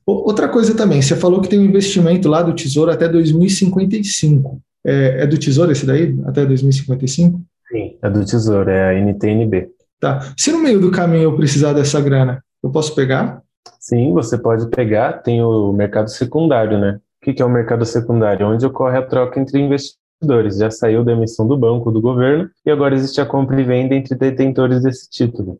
[0.05, 4.59] Outra coisa também, você falou que tem um investimento lá do Tesouro até 2055.
[4.85, 6.17] É, é do Tesouro esse daí?
[6.25, 7.41] Até 2055?
[7.71, 9.69] Sim, é do Tesouro, é a NTNB.
[9.99, 10.33] Tá.
[10.37, 13.41] Se no meio do caminho eu precisar dessa grana, eu posso pegar?
[13.79, 15.13] Sim, você pode pegar.
[15.21, 16.99] Tem o mercado secundário, né?
[17.21, 18.47] O que é o mercado secundário?
[18.47, 20.57] Onde ocorre a troca entre investidores.
[20.57, 23.93] Já saiu da emissão do banco, do governo, e agora existe a compra e venda
[23.93, 25.59] entre detentores desse título.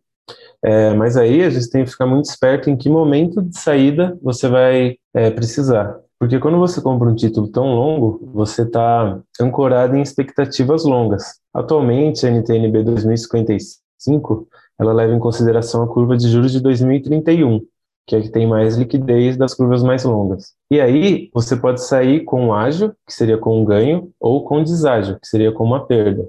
[0.63, 4.17] É, mas aí a gente tem que ficar muito esperto em que momento de saída
[4.22, 5.98] você vai é, precisar.
[6.19, 11.39] Porque quando você compra um título tão longo, você está ancorado em expectativas longas.
[11.54, 17.62] Atualmente, a NTNB 2055 ela leva em consideração a curva de juros de 2031
[18.10, 20.56] que é que tem mais liquidez das curvas mais longas.
[20.72, 25.19] E aí, você pode sair com ágio, que seria com um ganho, ou com deságio,
[25.19, 26.28] que seria com uma perda.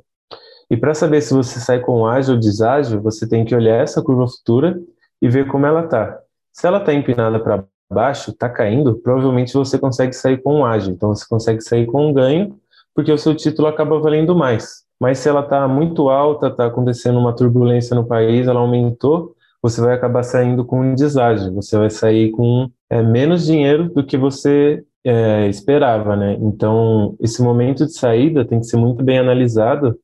[0.71, 4.01] E para saber se você sai com ágio ou deságio, você tem que olhar essa
[4.01, 4.81] curva futura
[5.21, 6.21] e ver como ela está.
[6.53, 10.93] Se ela está empinada para baixo, está caindo, provavelmente você consegue sair com ágio.
[10.93, 12.57] Então, você consegue sair com um ganho,
[12.95, 14.85] porque o seu título acaba valendo mais.
[15.01, 19.81] Mas se ela está muito alta, está acontecendo uma turbulência no país, ela aumentou, você
[19.81, 24.17] vai acabar saindo com um deságio, você vai sair com é, menos dinheiro do que
[24.17, 26.37] você é, esperava, né?
[26.41, 29.99] Então, esse momento de saída tem que ser muito bem analisado.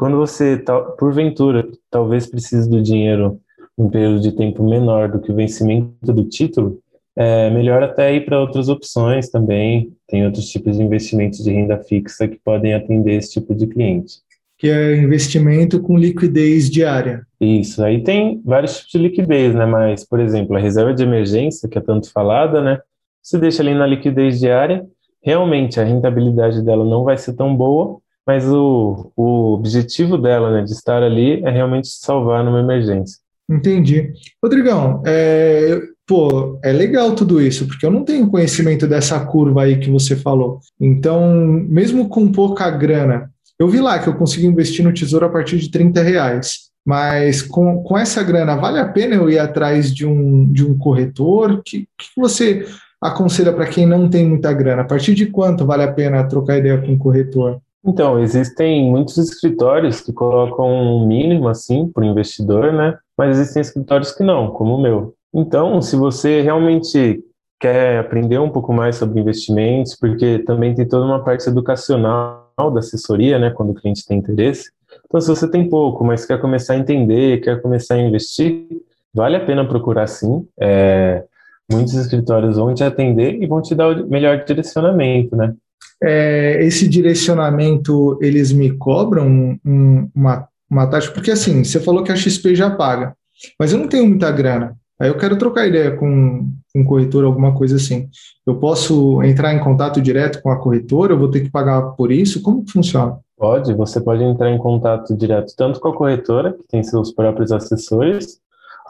[0.00, 0.56] Quando você,
[0.98, 3.38] porventura, talvez precise do dinheiro
[3.76, 6.80] um período de tempo menor do que o vencimento do título,
[7.14, 9.92] é melhor até ir para outras opções também.
[10.08, 14.20] Tem outros tipos de investimentos de renda fixa que podem atender esse tipo de cliente
[14.56, 17.26] que é investimento com liquidez diária.
[17.40, 19.64] Isso, aí tem vários tipos de liquidez, né?
[19.64, 22.78] Mas, por exemplo, a reserva de emergência, que é tanto falada, né?
[23.22, 24.86] Você deixa ali na liquidez diária,
[25.22, 30.62] realmente a rentabilidade dela não vai ser tão boa, mas o, o objetivo dela, né,
[30.62, 33.18] de estar ali, é realmente salvar numa emergência.
[33.50, 34.12] Entendi.
[34.40, 39.80] Rodrigão, é, pô, é legal tudo isso, porque eu não tenho conhecimento dessa curva aí
[39.80, 40.60] que você falou.
[40.80, 41.28] Então,
[41.68, 45.58] mesmo com pouca grana, eu vi lá que eu consigo investir no tesouro a partir
[45.58, 46.70] de 30 reais.
[46.86, 50.78] Mas com, com essa grana, vale a pena eu ir atrás de um, de um
[50.78, 51.50] corretor?
[51.50, 52.64] O que, que você
[53.02, 54.82] aconselha para quem não tem muita grana?
[54.82, 57.60] A partir de quanto vale a pena trocar ideia com um corretor?
[57.84, 62.98] Então, existem muitos escritórios que colocam um mínimo assim para o investidor, né?
[63.16, 65.14] Mas existem escritórios que não, como o meu.
[65.32, 67.22] Então, se você realmente
[67.58, 72.80] quer aprender um pouco mais sobre investimentos, porque também tem toda uma parte educacional da
[72.80, 74.70] assessoria, né, quando o cliente tem interesse.
[75.06, 78.66] Então, se você tem pouco, mas quer começar a entender, quer começar a investir,
[79.14, 80.46] vale a pena procurar sim.
[80.58, 81.22] É,
[81.70, 85.54] muitos escritórios vão te atender e vão te dar o melhor direcionamento, né?
[86.02, 91.10] É, esse direcionamento, eles me cobram um, uma, uma taxa?
[91.10, 93.14] Porque assim, você falou que a XP já paga,
[93.58, 94.76] mas eu não tenho muita grana.
[94.98, 98.08] Aí eu quero trocar ideia com, um corretor, alguma coisa assim.
[98.46, 101.14] Eu posso entrar em contato direto com a corretora?
[101.14, 102.42] Eu vou ter que pagar por isso?
[102.42, 103.18] Como que funciona?
[103.36, 107.50] Pode, você pode entrar em contato direto tanto com a corretora, que tem seus próprios
[107.50, 108.38] assessores,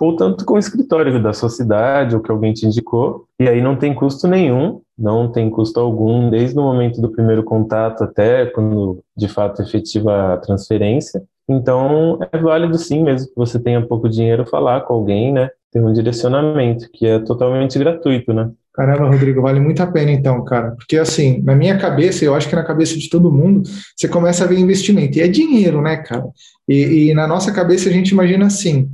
[0.01, 3.27] ou tanto com o escritório da sua cidade ou que alguém te indicou.
[3.39, 7.45] E aí não tem custo nenhum, não tem custo algum, desde o momento do primeiro
[7.45, 11.23] contato até quando de fato efetiva a transferência.
[11.49, 15.51] Então é válido sim, mesmo que você tenha pouco dinheiro, falar com alguém, né?
[15.73, 18.51] Tem um direcionamento que é totalmente gratuito, né?
[18.73, 20.71] Caramba, Rodrigo, vale muito a pena então, cara.
[20.71, 23.63] Porque assim, na minha cabeça, eu acho que na cabeça de todo mundo,
[23.97, 25.19] você começa a ver investimento.
[25.19, 26.25] E é dinheiro, né, cara?
[26.69, 28.89] E, e na nossa cabeça a gente imagina assim,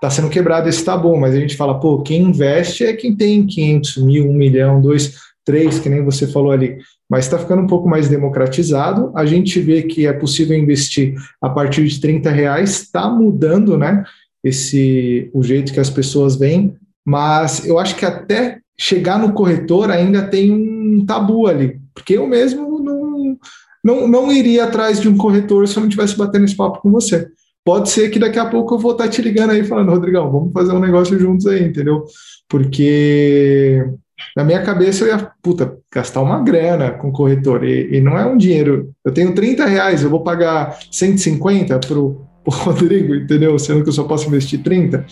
[0.00, 3.46] tá sendo quebrado esse tabu, mas a gente fala, pô, quem investe é quem tem
[3.46, 6.78] 500 mil, 1 milhão, 2, 3, que nem você falou ali.
[7.08, 9.12] Mas está ficando um pouco mais democratizado.
[9.14, 14.04] A gente vê que é possível investir a partir de 30 reais, está mudando, né?
[14.46, 19.90] esse o jeito que as pessoas veem, mas eu acho que até chegar no corretor
[19.90, 23.38] ainda tem um tabu ali, porque eu mesmo não,
[23.82, 26.90] não, não iria atrás de um corretor se eu não tivesse batendo esse papo com
[26.90, 27.28] você.
[27.66, 30.52] Pode ser que daqui a pouco eu vou estar te ligando aí falando, Rodrigão, vamos
[30.52, 32.04] fazer um negócio juntos aí, entendeu?
[32.48, 33.84] Porque
[34.36, 38.24] na minha cabeça eu ia, puta, gastar uma grana com corretor, e, e não é
[38.24, 38.92] um dinheiro.
[39.04, 43.58] Eu tenho 30 reais, eu vou pagar 150 para o Rodrigo, entendeu?
[43.58, 45.04] Sendo que eu só posso investir 30.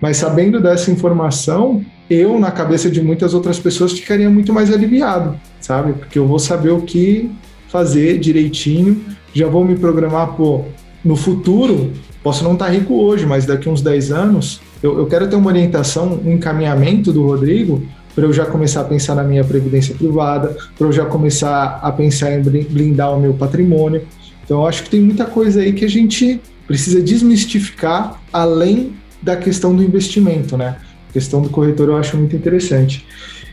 [0.00, 5.36] Mas sabendo dessa informação, eu, na cabeça de muitas outras pessoas, ficaria muito mais aliviado,
[5.60, 5.94] sabe?
[5.94, 7.28] Porque eu vou saber o que
[7.66, 10.64] fazer direitinho, já vou me programar, pô,
[11.04, 11.92] no futuro,
[12.22, 15.48] posso não estar rico hoje, mas daqui uns 10 anos, eu, eu quero ter uma
[15.48, 17.82] orientação, um encaminhamento do Rodrigo
[18.14, 21.92] para eu já começar a pensar na minha previdência privada, para eu já começar a
[21.92, 24.02] pensar em blindar o meu patrimônio.
[24.44, 29.36] Então, eu acho que tem muita coisa aí que a gente precisa desmistificar além da
[29.36, 30.78] questão do investimento, né?
[31.08, 33.06] A questão do corretor eu acho muito interessante.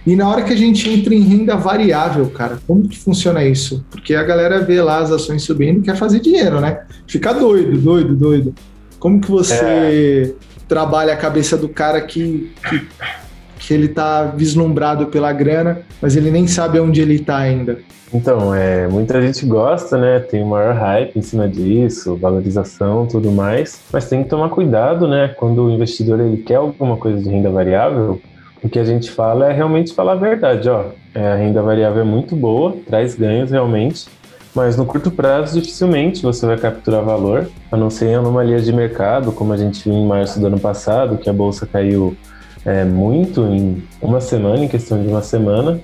[0.05, 3.83] E na hora que a gente entra em renda variável, cara, como que funciona isso?
[3.89, 6.81] Porque a galera vê lá as ações subindo e quer fazer dinheiro, né?
[7.07, 8.53] Fica doido, doido, doido.
[8.99, 10.45] Como que você é.
[10.67, 12.87] trabalha a cabeça do cara que, que,
[13.65, 17.79] que ele tá vislumbrado pela grana, mas ele nem sabe onde ele tá ainda?
[18.13, 20.19] Então, é, muita gente gosta, né?
[20.19, 23.81] Tem o maior hype em cima disso, valorização, tudo mais.
[23.91, 25.29] Mas tem que tomar cuidado, né?
[25.35, 28.21] Quando o investidor ele quer alguma coisa de renda variável,
[28.63, 30.85] o que a gente fala é realmente falar a verdade, ó.
[31.13, 34.05] É, a renda variável é muito boa, traz ganhos realmente,
[34.53, 38.71] mas no curto prazo dificilmente você vai capturar valor, a não ser em anomalias de
[38.71, 42.15] mercado, como a gente viu em março do ano passado, que a bolsa caiu
[42.65, 45.79] é, muito em uma semana, em questão de uma semana,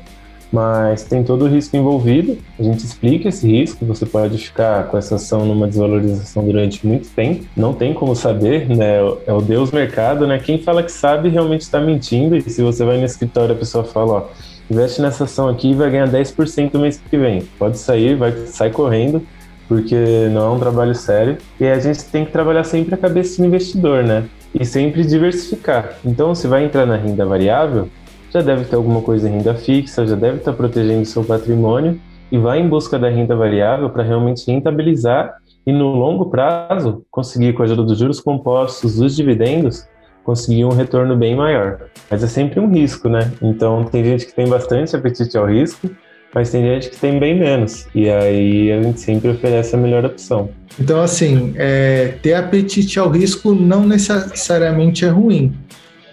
[0.51, 2.37] mas tem todo o risco envolvido.
[2.59, 3.85] A gente explica esse risco.
[3.85, 7.45] Você pode ficar com essa ação numa desvalorização durante muito tempo.
[7.55, 8.97] Não tem como saber, né?
[9.25, 10.39] É o Deus mercado, né?
[10.39, 12.35] Quem fala que sabe realmente está mentindo.
[12.35, 14.23] E se você vai no escritório, a pessoa fala, ó,
[14.69, 17.43] investe nessa ação aqui e vai ganhar 10% no mês que vem.
[17.57, 19.25] Pode sair, vai sai correndo,
[19.69, 21.37] porque não é um trabalho sério.
[21.61, 24.25] E a gente tem que trabalhar sempre a cabeça do investidor, né?
[24.53, 25.97] E sempre diversificar.
[26.03, 27.87] Então, se vai entrar na renda variável,
[28.31, 31.99] já deve ter alguma coisa em renda fixa, já deve estar protegendo seu patrimônio
[32.31, 35.35] e vai em busca da renda variável para realmente rentabilizar
[35.65, 39.85] e no longo prazo conseguir com a ajuda dos juros compostos, dos dividendos,
[40.23, 41.87] conseguir um retorno bem maior.
[42.09, 43.31] Mas é sempre um risco, né?
[43.41, 45.89] Então tem gente que tem bastante apetite ao risco,
[46.33, 47.87] mas tem gente que tem bem menos.
[47.93, 50.49] E aí a gente sempre oferece a melhor opção.
[50.79, 55.53] Então, assim, é, ter apetite ao risco não necessariamente é ruim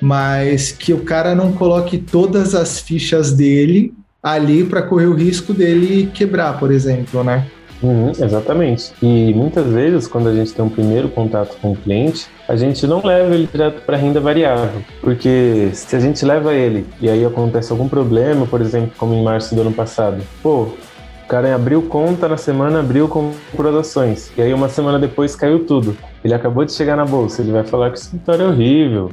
[0.00, 3.92] mas que o cara não coloque todas as fichas dele
[4.22, 7.46] ali para correr o risco dele quebrar, por exemplo, né?
[7.82, 8.92] Uhum, exatamente.
[9.00, 12.86] E muitas vezes, quando a gente tem um primeiro contato com o cliente, a gente
[12.86, 17.24] não leva ele direto para renda variável, porque se a gente leva ele e aí
[17.24, 21.82] acontece algum problema, por exemplo, como em março do ano passado, pô, o cara abriu
[21.82, 23.32] conta na semana, abriu com
[23.78, 25.96] ações, e aí uma semana depois caiu tudo.
[26.24, 29.12] Ele acabou de chegar na bolsa, ele vai falar que o escritório é horrível,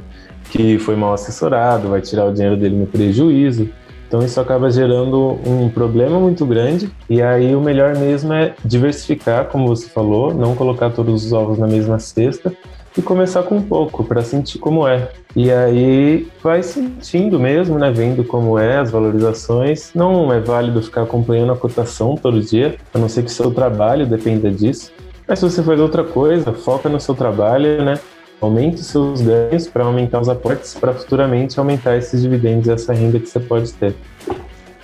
[0.50, 3.68] que foi mal assessorado, vai tirar o dinheiro dele no prejuízo.
[4.06, 9.46] Então isso acaba gerando um problema muito grande e aí o melhor mesmo é diversificar,
[9.46, 12.52] como você falou, não colocar todos os ovos na mesma cesta
[12.96, 15.10] e começar com um pouco para sentir como é.
[15.34, 19.90] E aí vai sentindo mesmo, né, vendo como é as valorizações.
[19.94, 24.06] Não é válido ficar acompanhando a cotação todo dia, a não ser que seu trabalho
[24.06, 24.92] dependa disso.
[25.28, 27.98] Mas se você faz outra coisa, foca no seu trabalho, né?
[28.40, 32.92] Aumente os seus ganhos para aumentar os aportes, para futuramente aumentar esses dividendos e essa
[32.92, 33.94] renda que você pode ter.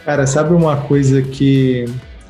[0.04, 1.84] Cara, sabe uma coisa que,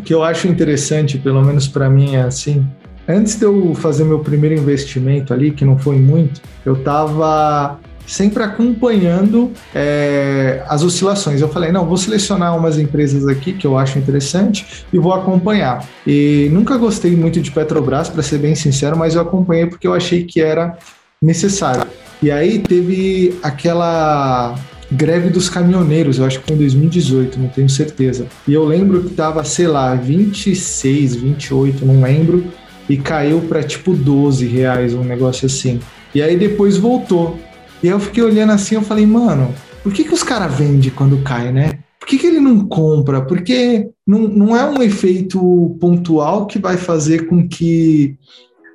[0.04, 2.66] que eu acho interessante, pelo menos para mim é assim?
[3.08, 8.42] Antes de eu fazer meu primeiro investimento ali, que não foi muito, eu estava sempre
[8.42, 11.40] acompanhando é, as oscilações.
[11.40, 15.86] Eu falei, não, vou selecionar umas empresas aqui que eu acho interessante e vou acompanhar.
[16.06, 19.94] E nunca gostei muito de Petrobras, para ser bem sincero, mas eu acompanhei porque eu
[19.94, 20.76] achei que era
[21.22, 21.86] necessário.
[22.20, 24.54] E aí teve aquela
[24.90, 28.26] greve dos caminhoneiros, eu acho que foi em 2018, não tenho certeza.
[28.46, 32.44] E eu lembro que tava, sei lá, 26, 28, não lembro,
[32.88, 35.80] e caiu para tipo 12 reais, um negócio assim.
[36.14, 37.38] E aí depois voltou.
[37.82, 40.90] E aí eu fiquei olhando assim, eu falei, mano, por que, que os caras vendem
[40.90, 41.78] quando cai, né?
[41.98, 43.22] Por que, que ele não compra?
[43.22, 48.16] Porque não, não é um efeito pontual que vai fazer com que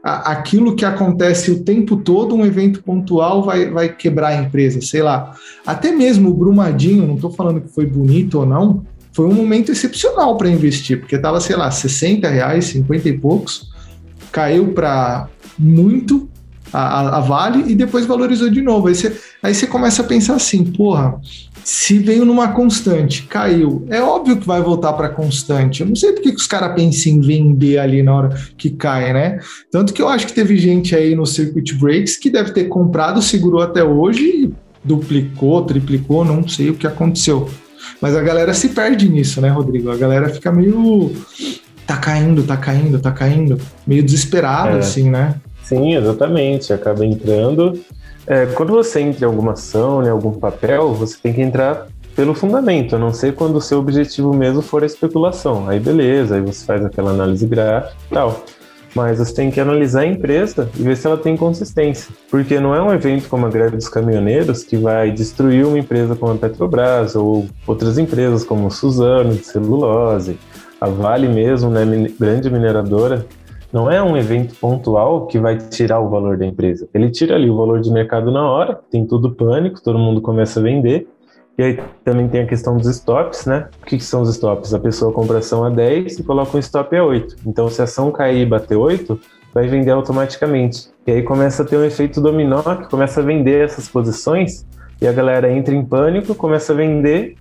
[0.07, 5.01] aquilo que acontece o tempo todo, um evento pontual vai, vai quebrar a empresa, sei
[5.01, 5.35] lá.
[5.65, 9.71] Até mesmo o Brumadinho, não estou falando que foi bonito ou não, foi um momento
[9.71, 13.69] excepcional para investir, porque estava, sei lá, 60 reais, 50 e poucos,
[14.31, 15.27] caiu para
[15.57, 16.29] muito
[16.71, 18.87] a, a, Vale e depois valorizou de novo.
[18.87, 21.19] Aí você, aí você começa a pensar assim, porra,
[21.67, 25.81] se veio numa constante, caiu, é óbvio que vai voltar para constante.
[25.81, 29.11] Eu não sei porque que os caras pensam em vender ali na hora que cai,
[29.11, 29.41] né?
[29.69, 33.21] Tanto que eu acho que teve gente aí no Circuit Breaks que deve ter comprado,
[33.21, 37.49] segurou até hoje e duplicou, triplicou, não sei o que aconteceu.
[37.99, 39.91] Mas a galera se perde nisso, né, Rodrigo?
[39.91, 41.11] A galera fica meio.
[41.85, 43.59] Tá caindo, tá caindo, tá caindo.
[43.85, 44.79] Meio desesperado, é.
[44.79, 45.35] assim, né?
[45.63, 46.71] Sim, exatamente.
[46.71, 47.77] Acaba entrando
[48.27, 52.33] é, quando você entra em alguma ação, em algum papel, você tem que entrar pelo
[52.33, 55.69] fundamento, a não ser quando o seu objetivo mesmo for a especulação.
[55.69, 58.43] Aí beleza, aí você faz aquela análise gráfica e tal.
[58.95, 62.13] Mas você tem que analisar a empresa e ver se ela tem consistência.
[62.31, 66.15] Porque não é um evento como a greve dos caminhoneiros que vai destruir uma empresa
[66.15, 70.39] como a Petrobras ou outras empresas como Suzano, de celulose,
[70.81, 71.85] a Vale mesmo, né,
[72.19, 73.25] grande mineradora,
[73.77, 76.89] não é um evento pontual que vai tirar o valor da empresa.
[76.95, 80.59] Ele tira ali o valor de mercado na hora, tem tudo pânico, todo mundo começa
[80.59, 81.07] a vender.
[81.55, 83.69] E aí também tem a questão dos stops, né?
[83.79, 84.73] O que, são os stops?
[84.73, 87.35] A pessoa compra ação a 10 e coloca um stop a 8.
[87.45, 89.19] Então, se a ação cair e bater 8,
[89.53, 90.89] vai vender automaticamente.
[91.05, 94.65] E aí começa a ter um efeito dominó que começa a vender essas posições
[94.99, 97.35] e a galera entra em pânico, começa a vender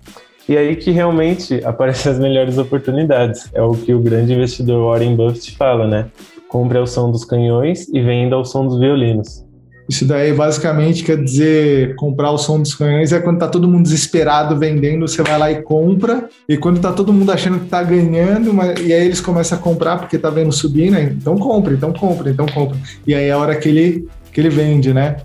[0.49, 3.51] e aí que realmente aparecem as melhores oportunidades.
[3.53, 6.07] É o que o grande investidor Warren Buffett fala, né?
[6.49, 9.45] Compre ao som dos canhões e venda ao som dos violinos.
[9.89, 13.85] Isso daí basicamente quer dizer comprar o som dos canhões é quando tá todo mundo
[13.85, 17.85] desesperado vendendo, você vai lá e compra, e quando tá todo mundo achando que tá
[17.85, 21.15] ganhando, mas, e aí eles começam a comprar porque tá vendo subir, né?
[21.17, 22.77] Então compra, então compra, então compra.
[23.07, 25.19] E aí é a hora que ele, que ele vende, né?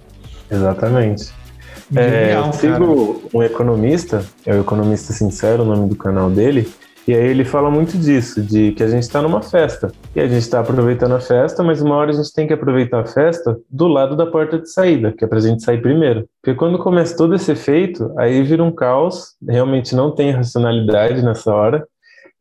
[0.50, 1.41] Exatamente.
[1.96, 6.68] É, eu sigo um economista, é o Economista Sincero, o nome do canal dele,
[7.08, 9.92] e aí ele fala muito disso, de que a gente está numa festa.
[10.16, 13.02] E a gente está aproveitando a festa, mas uma hora a gente tem que aproveitar
[13.02, 16.28] a festa do lado da porta de saída, que é para a gente sair primeiro.
[16.42, 21.54] Porque quando começa todo esse efeito, aí vira um caos, realmente não tem racionalidade nessa
[21.54, 21.86] hora.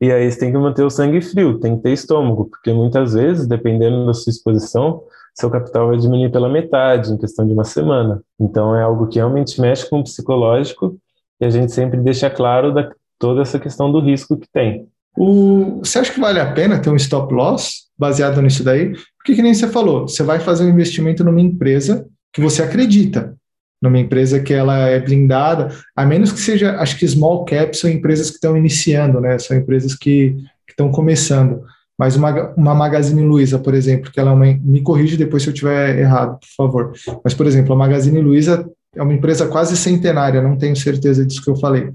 [0.00, 3.14] E aí você tem que manter o sangue frio, tem que ter estômago, porque muitas
[3.14, 5.02] vezes, dependendo da sua exposição,
[5.40, 8.22] seu capital vai diminuir pela metade em questão de uma semana.
[8.38, 10.98] Então é algo que realmente mexe com o psicológico
[11.40, 14.86] e a gente sempre deixa claro da, toda essa questão do risco que tem.
[15.16, 18.92] O, você acha que vale a pena ter um stop loss baseado nisso daí?
[19.16, 23.34] Porque que nem você falou, você vai fazer um investimento numa empresa que você acredita,
[23.82, 27.90] numa empresa que ela é blindada, a menos que seja, acho que small caps são
[27.90, 29.38] empresas que estão iniciando, né?
[29.38, 30.36] São empresas que,
[30.66, 31.62] que estão começando.
[32.00, 35.50] Mas uma, uma Magazine Luiza, por exemplo, que ela é uma, me corrige depois se
[35.50, 36.92] eu tiver errado, por favor.
[37.22, 41.44] Mas, por exemplo, a Magazine Luiza é uma empresa quase centenária, não tenho certeza disso
[41.44, 41.90] que eu falei.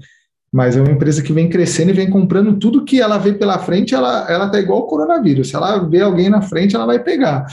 [0.52, 3.58] Mas é uma empresa que vem crescendo e vem comprando tudo que ela vê pela
[3.58, 5.48] frente, ela, ela tá igual o coronavírus.
[5.48, 7.44] Se ela vê alguém na frente, ela vai pegar.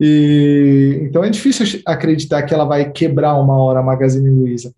[0.00, 4.72] E, então é difícil acreditar que ela vai quebrar uma hora a Magazine Luiza.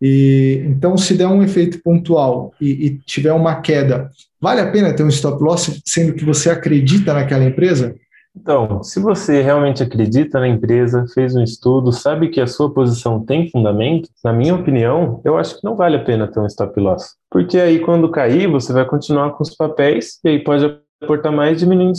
[0.00, 4.94] E, então, se der um efeito pontual e, e tiver uma queda Vale a pena
[4.94, 7.94] ter um stop loss sendo que você acredita naquela empresa?
[8.34, 13.22] Então, se você realmente acredita na empresa, fez um estudo, sabe que a sua posição
[13.22, 16.78] tem fundamento, na minha opinião, eu acho que não vale a pena ter um stop
[16.80, 17.16] loss.
[17.30, 20.64] Porque aí, quando cair, você vai continuar com os papéis e aí pode
[21.02, 21.98] aportar mais, diminuindo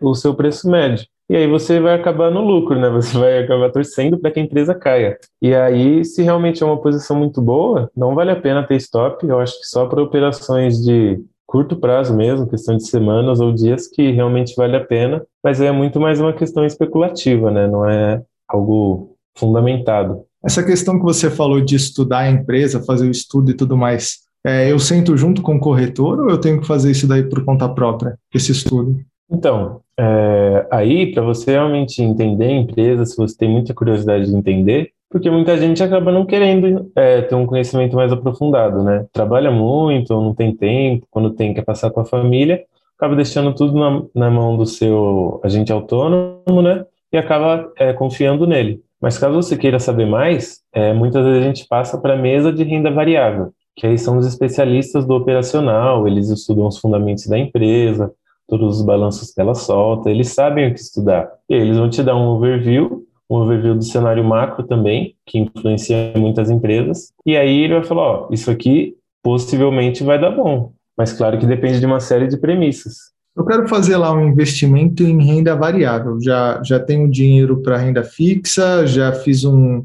[0.00, 1.04] o seu preço médio.
[1.32, 2.90] E aí você vai acabar no lucro, né?
[2.90, 5.18] Você vai acabar torcendo para que a empresa caia.
[5.40, 9.26] E aí, se realmente é uma posição muito boa, não vale a pena ter stop.
[9.26, 13.88] Eu acho que só para operações de curto prazo mesmo, questão de semanas ou dias
[13.88, 17.66] que realmente vale a pena, mas é muito mais uma questão especulativa, né?
[17.66, 20.24] Não é algo fundamentado.
[20.44, 24.18] Essa questão que você falou de estudar a empresa, fazer o estudo e tudo mais,
[24.44, 27.42] é, eu sento junto com o corretor ou eu tenho que fazer isso daí por
[27.42, 29.00] conta própria, esse estudo?
[29.30, 34.34] Então, é, aí, para você realmente entender a empresa, se você tem muita curiosidade de
[34.34, 39.06] entender, porque muita gente acaba não querendo é, ter um conhecimento mais aprofundado, né?
[39.12, 42.64] Trabalha muito, não tem tempo, quando tem que passar com a família,
[42.98, 46.84] acaba deixando tudo na, na mão do seu agente autônomo, né?
[47.12, 48.80] E acaba é, confiando nele.
[49.00, 52.52] Mas caso você queira saber mais, é, muitas vezes a gente passa para a mesa
[52.52, 57.38] de renda variável, que aí são os especialistas do operacional, eles estudam os fundamentos da
[57.38, 58.12] empresa,
[58.52, 61.26] todos os balanços que ela solta, eles sabem o que estudar.
[61.48, 66.12] E eles vão te dar um overview, um overview do cenário macro também, que influencia
[66.16, 71.14] muitas empresas, e aí ele vai falar, ó, isso aqui possivelmente vai dar bom, mas
[71.14, 73.12] claro que depende de uma série de premissas.
[73.34, 76.18] Eu quero fazer lá um investimento em renda variável.
[76.20, 79.82] Já, já tenho dinheiro para renda fixa, já fiz um,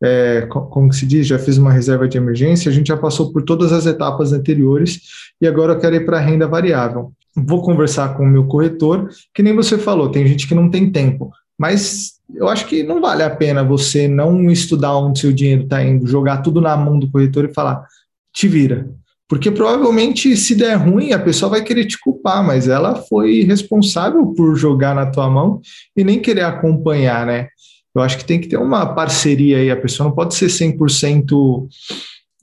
[0.00, 3.42] é, como se diz, já fiz uma reserva de emergência, a gente já passou por
[3.42, 5.00] todas as etapas anteriores
[5.40, 7.12] e agora eu quero ir para renda variável.
[7.36, 10.90] Vou conversar com o meu corretor, que nem você falou, tem gente que não tem
[10.90, 15.64] tempo, mas eu acho que não vale a pena você não estudar onde seu dinheiro
[15.64, 17.84] está indo, jogar tudo na mão do corretor e falar,
[18.32, 18.88] te vira.
[19.28, 24.26] Porque provavelmente, se der ruim, a pessoa vai querer te culpar, mas ela foi responsável
[24.34, 25.60] por jogar na tua mão
[25.96, 27.48] e nem querer acompanhar, né?
[27.94, 31.66] Eu acho que tem que ter uma parceria aí, a pessoa não pode ser 100%,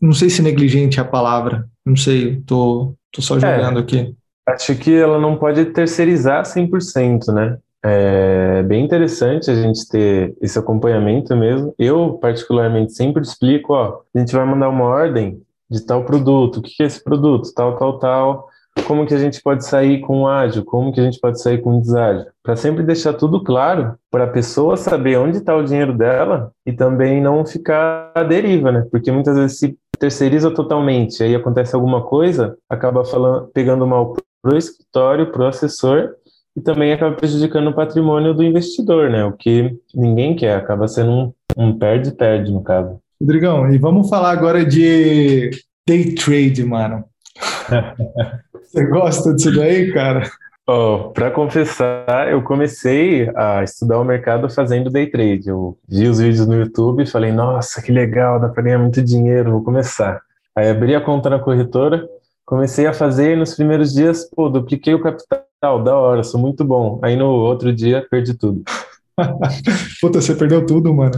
[0.01, 3.81] não sei se negligente é a palavra, não sei, tô, tô só é, jogando é,
[3.81, 4.15] aqui.
[4.53, 7.57] Acho que ela não pode terceirizar 100%, né?
[7.83, 11.73] É bem interessante a gente ter esse acompanhamento mesmo.
[11.79, 15.41] Eu, particularmente, sempre explico, ó, a gente vai mandar uma ordem,
[15.71, 18.49] de tal produto, o que é esse produto, tal, tal, tal,
[18.85, 21.79] como que a gente pode sair com ágil, como que a gente pode sair com
[21.79, 26.51] deságio, para sempre deixar tudo claro, para a pessoa saber onde está o dinheiro dela
[26.65, 28.85] e também não ficar à deriva, né?
[28.91, 34.55] Porque muitas vezes se terceiriza totalmente, aí acontece alguma coisa, acaba falando, pegando mal para
[34.55, 36.15] o escritório, para o assessor
[36.55, 39.23] e também acaba prejudicando o patrimônio do investidor, né?
[39.23, 42.99] O que ninguém quer, acaba sendo um perde-perde um no caso.
[43.19, 45.51] Rodrigão, e vamos falar agora de
[45.87, 47.05] day trade, mano.
[48.63, 50.29] Você gosta disso daí, cara?
[50.67, 55.49] Oh, para confessar, eu comecei a estudar o mercado fazendo day trade.
[55.49, 59.01] Eu vi os vídeos no YouTube e falei, nossa, que legal, dá para ganhar muito
[59.01, 60.21] dinheiro, vou começar.
[60.55, 62.07] Aí abri a conta na corretora,
[62.51, 66.65] comecei a fazer e nos primeiros dias, pô, dupliquei o capital, da hora, sou muito
[66.65, 66.99] bom.
[67.01, 68.61] Aí no outro dia, perdi tudo.
[70.01, 71.13] Puta, você perdeu tudo, mano.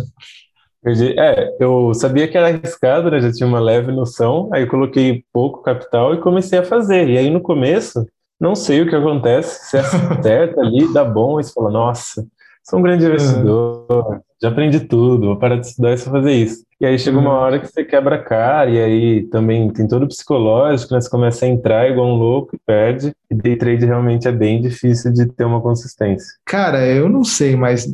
[0.83, 1.17] Perdi.
[1.17, 3.19] É, eu sabia que era arriscado, né?
[3.19, 4.47] Já tinha uma leve noção.
[4.53, 7.09] Aí eu coloquei pouco capital e comecei a fazer.
[7.09, 8.05] E aí no começo,
[8.39, 9.65] não sei o que acontece.
[9.65, 12.23] Você acerta ali, dá bom, e você fala, nossa,
[12.63, 16.65] sou um grande investidor, já aprendi tudo, vou parar de estudar e só fazer isso.
[16.81, 17.37] E aí chega uma uhum.
[17.37, 20.99] hora que você quebra a cara, e aí também tem todo o psicológico, né?
[20.99, 23.13] Você começa a entrar igual um louco e perde.
[23.31, 26.27] E day trade realmente é bem difícil de ter uma consistência.
[26.45, 27.87] Cara, eu não sei, mas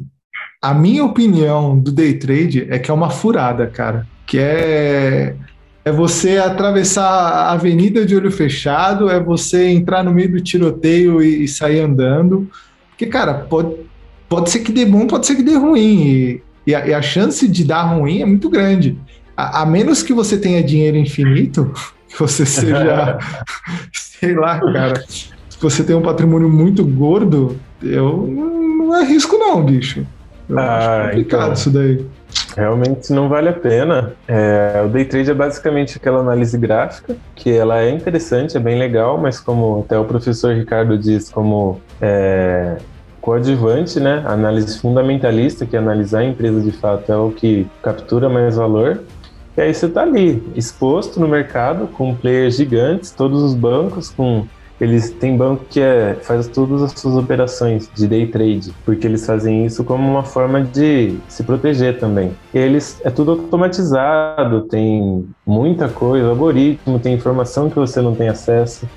[0.60, 4.08] a minha opinião do day trade é que é uma furada, cara.
[4.26, 5.36] Que é,
[5.86, 11.22] é você atravessar a avenida de olho fechado, é você entrar no meio do tiroteio
[11.22, 12.50] e, e sair andando.
[12.89, 13.88] Porque, cara, pode,
[14.30, 16.03] pode ser que dê bom, pode ser que dê ruim.
[16.03, 18.97] E, e, a, e a, chance de dar ruim é muito grande.
[19.36, 21.73] A, a menos que você tenha dinheiro infinito,
[22.07, 23.17] que você seja,
[23.91, 25.03] sei lá, cara.
[25.07, 30.05] Se você tem um patrimônio muito gordo, eu não arrisco, não, bicho.
[30.47, 32.05] Eu ah, acho complicado então, isso daí.
[32.55, 34.13] Realmente não vale a pena.
[34.27, 38.77] É, o day trade é basicamente aquela análise gráfica, que ela é interessante, é bem
[38.77, 42.77] legal, mas como até o professor Ricardo diz, como é,
[43.22, 44.24] coadjuvante, né?
[44.26, 49.01] Análise fundamentalista, que é analisar a empresa de fato, é o que captura mais valor.
[49.57, 54.45] E aí você está ali, exposto no mercado, com players gigantes, todos os bancos com
[54.80, 59.26] eles têm banco que é, faz todas as suas operações de day trade, porque eles
[59.26, 62.32] fazem isso como uma forma de se proteger também.
[62.53, 68.88] Eles é tudo automatizado, tem muita coisa, algoritmo, tem informação que você não tem acesso.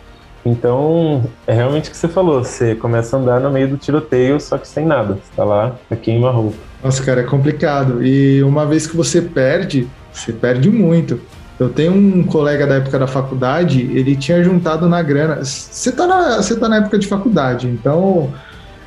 [0.44, 4.40] Então, é realmente o que você falou, você começa a andar no meio do tiroteio,
[4.40, 5.14] só que sem nada.
[5.14, 6.56] Você tá lá, a queima-roupa.
[6.82, 8.04] Nossa, cara, é complicado.
[8.04, 11.20] E uma vez que você perde, você perde muito.
[11.60, 15.44] Eu tenho um colega da época da faculdade, ele tinha juntado na grana.
[15.44, 18.32] Você tá na, você tá na época de faculdade, então.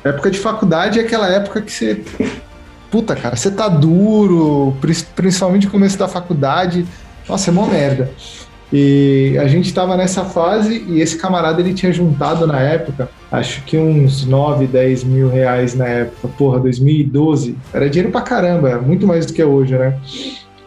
[0.04, 2.04] Época de faculdade é aquela época que você.
[2.90, 4.76] Puta, cara, você tá duro,
[5.14, 6.86] principalmente no começo da faculdade.
[7.28, 8.10] Nossa, é mó merda.
[8.72, 13.62] E a gente estava nessa fase e esse camarada ele tinha juntado na época, acho
[13.64, 17.56] que uns 9, 10 mil reais na época, porra, 2012.
[17.72, 19.96] Era dinheiro pra caramba, muito mais do que é hoje, né?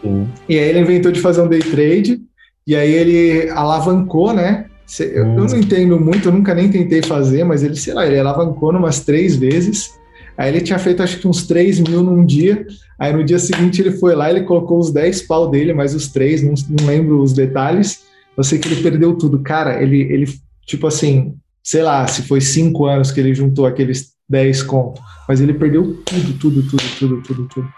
[0.02, 0.26] Sim.
[0.48, 2.20] E aí ele inventou de fazer um day trade
[2.66, 4.66] e aí ele alavancou, né?
[4.98, 5.38] Eu, hum.
[5.38, 8.70] eu não entendo muito, eu nunca nem tentei fazer, mas ele, sei lá, ele alavancou
[8.70, 9.99] umas três vezes.
[10.40, 12.66] Aí ele tinha feito acho que uns 3 mil num dia.
[12.98, 16.08] Aí no dia seguinte ele foi lá, ele colocou os 10 pau dele, mais os
[16.08, 18.04] três, não, não lembro os detalhes.
[18.34, 19.40] Eu sei que ele perdeu tudo.
[19.40, 20.26] Cara, ele, ele
[20.66, 25.42] tipo assim, sei lá, se foi cinco anos que ele juntou aqueles 10 contos, mas
[25.42, 27.68] ele perdeu tudo, tudo, tudo, tudo, tudo, tudo.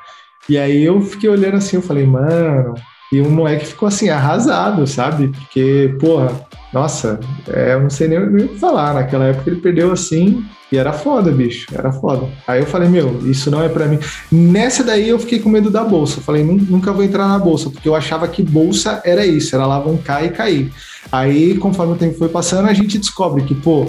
[0.48, 2.74] E aí eu fiquei olhando assim, eu falei, mano,
[3.12, 5.28] e o moleque ficou assim, arrasado, sabe?
[5.28, 6.32] Porque, porra,
[6.72, 8.94] nossa, é, eu não sei nem, o que falar.
[8.94, 10.42] Naquela época ele perdeu assim
[10.72, 12.26] e era foda, bicho, era foda.
[12.48, 13.98] Aí eu falei, meu, isso não é para mim.
[14.30, 16.20] Nessa daí eu fiquei com medo da bolsa.
[16.20, 19.64] Eu falei, nunca vou entrar na bolsa, porque eu achava que bolsa era isso, era
[19.64, 20.72] alavancar e cair.
[21.10, 23.86] Aí, conforme o tempo foi passando, a gente descobre que, pô,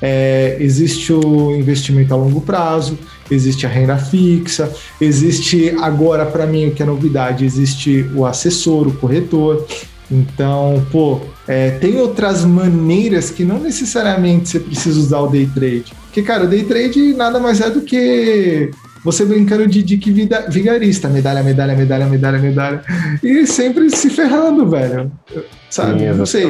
[0.00, 2.98] é, existe o investimento a longo prazo,
[3.30, 8.88] existe a renda fixa, existe agora, para mim, o que é novidade, existe o assessor,
[8.88, 9.66] o corretor.
[10.10, 15.92] Então, pô, é, tem outras maneiras que não necessariamente você precisa usar o day trade.
[16.04, 18.70] Porque, cara, o day trade nada mais é do que
[19.02, 20.10] você brincando de Dick
[20.48, 22.82] Vigarista, medalha, medalha, medalha, medalha, medalha,
[23.22, 25.12] e sempre se ferrando, velho.
[25.70, 26.00] Sabe?
[26.00, 26.46] Sim, não sei.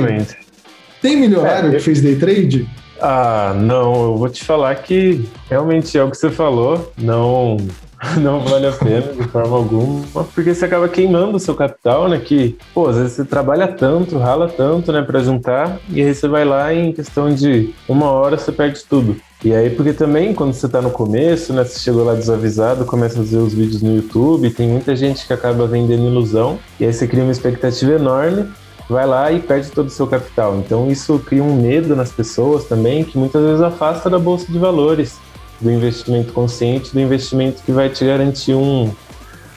[1.03, 1.79] Tem milionário é, eu...
[1.79, 2.67] que fez day trade?
[3.01, 7.59] Ah, não, eu vou te falar que realmente é o que você falou, não
[8.21, 12.19] não vale a pena de forma alguma, porque você acaba queimando o seu capital, né?
[12.19, 16.29] Que, pô, às vezes você trabalha tanto, rala tanto, né, para juntar, e aí você
[16.29, 19.17] vai lá e em questão de uma hora você perde tudo.
[19.45, 23.15] E aí, porque também quando você tá no começo, né, você chegou lá desavisado, começa
[23.15, 26.93] a fazer os vídeos no YouTube, tem muita gente que acaba vendendo ilusão, e aí
[26.93, 28.47] você cria uma expectativa enorme,
[28.89, 30.57] vai lá e perde todo o seu capital.
[30.59, 34.59] Então isso cria um medo nas pessoas também, que muitas vezes afasta da bolsa de
[34.59, 35.17] valores
[35.61, 38.93] do investimento consciente, do investimento que vai te garantir um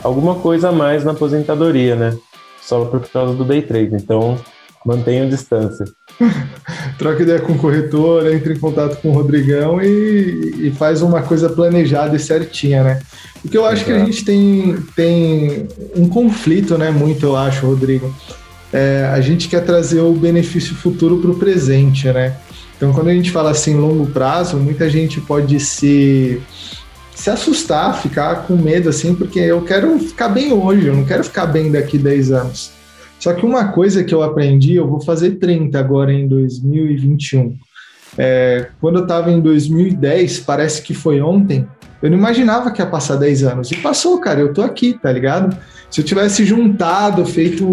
[0.04, 2.18] alguma coisa a mais na aposentadoria, né?
[2.62, 3.96] Só por causa do day trade.
[3.96, 4.38] Então,
[4.86, 5.86] mantenha distância.
[6.98, 11.22] Troca ideia com o corretor, entre em contato com o Rodrigão e, e faz uma
[11.22, 13.02] coisa planejada e certinha, né?
[13.42, 13.92] Porque eu acho Exato.
[13.92, 16.92] que a gente tem, tem um conflito, né?
[16.92, 18.14] Muito, eu acho, Rodrigo.
[18.72, 22.36] É, a gente quer trazer o benefício futuro para o presente, né?
[22.78, 26.42] Então, quando a gente fala assim longo prazo, muita gente pode se
[27.20, 31.22] se assustar, ficar com medo assim, porque eu quero ficar bem hoje, eu não quero
[31.22, 32.72] ficar bem daqui 10 anos.
[33.20, 37.58] Só que uma coisa que eu aprendi, eu vou fazer 30 agora em 2021.
[38.18, 41.68] É, quando eu estava em 2010, parece que foi ontem,
[42.02, 43.72] eu não imaginava que ia passar 10 anos.
[43.72, 45.58] E passou, cara, eu tô aqui, tá ligado?
[45.90, 47.66] Se eu tivesse juntado, feito.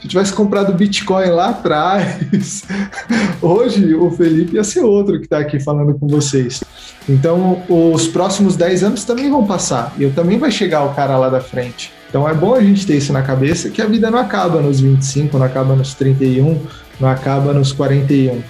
[0.00, 2.64] Se eu tivesse comprado Bitcoin lá atrás,
[3.40, 6.62] hoje o Felipe ia ser outro que está aqui falando com vocês.
[7.08, 9.94] Então, os próximos 10 anos também vão passar.
[9.98, 11.92] E eu também vai chegar o cara lá da frente.
[12.08, 14.80] Então é bom a gente ter isso na cabeça que a vida não acaba nos
[14.80, 16.60] 25, não acaba nos 31,
[16.98, 18.42] não acaba nos 41.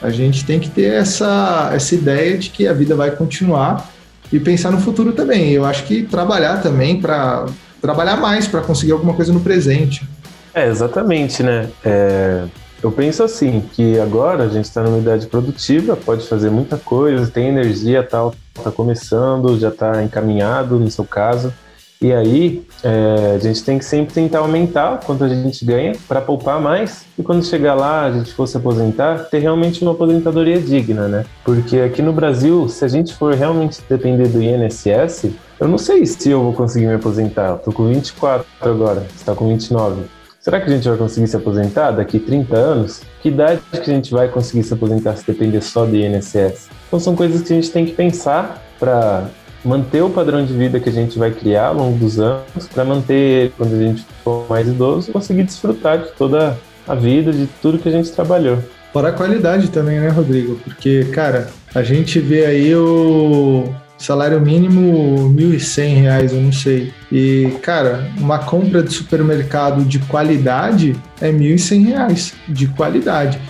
[0.00, 3.90] A gente tem que ter essa, essa ideia de que a vida vai continuar
[4.32, 5.50] e pensar no futuro também.
[5.50, 7.46] Eu acho que trabalhar também para
[7.80, 10.08] trabalhar mais para conseguir alguma coisa no presente.
[10.54, 11.68] É, exatamente, né?
[11.84, 12.44] É,
[12.82, 17.30] eu penso assim, que agora a gente está numa idade produtiva, pode fazer muita coisa,
[17.30, 21.52] tem energia tal, está começando, já está encaminhado no seu caso.
[22.00, 26.20] E aí, é, a gente tem que sempre tentar aumentar quanto a gente ganha para
[26.20, 27.04] poupar mais.
[27.18, 31.24] E quando chegar lá, a gente for se aposentar, ter realmente uma aposentadoria digna, né?
[31.44, 36.06] Porque aqui no Brasil, se a gente for realmente depender do INSS, eu não sei
[36.06, 37.50] se eu vou conseguir me aposentar.
[37.50, 40.02] Eu tô com 24 agora, você tá com 29.
[40.40, 43.02] Será que a gente vai conseguir se aposentar daqui 30 anos?
[43.20, 46.68] Que idade que a gente vai conseguir se aposentar se depender só do INSS?
[46.86, 49.28] Então são coisas que a gente tem que pensar para
[49.64, 52.84] manter o padrão de vida que a gente vai criar ao longo dos anos, para
[52.84, 56.56] manter, quando a gente for mais idoso, conseguir desfrutar de toda
[56.86, 58.58] a vida, de tudo que a gente trabalhou.
[58.92, 60.54] Fora a qualidade também, né, Rodrigo?
[60.64, 63.68] Porque, cara, a gente vê aí o
[63.98, 66.92] salário mínimo R$ 1.100, eu não sei.
[67.10, 73.40] E, cara, uma compra de supermercado de qualidade é R$ 1.100 de qualidade.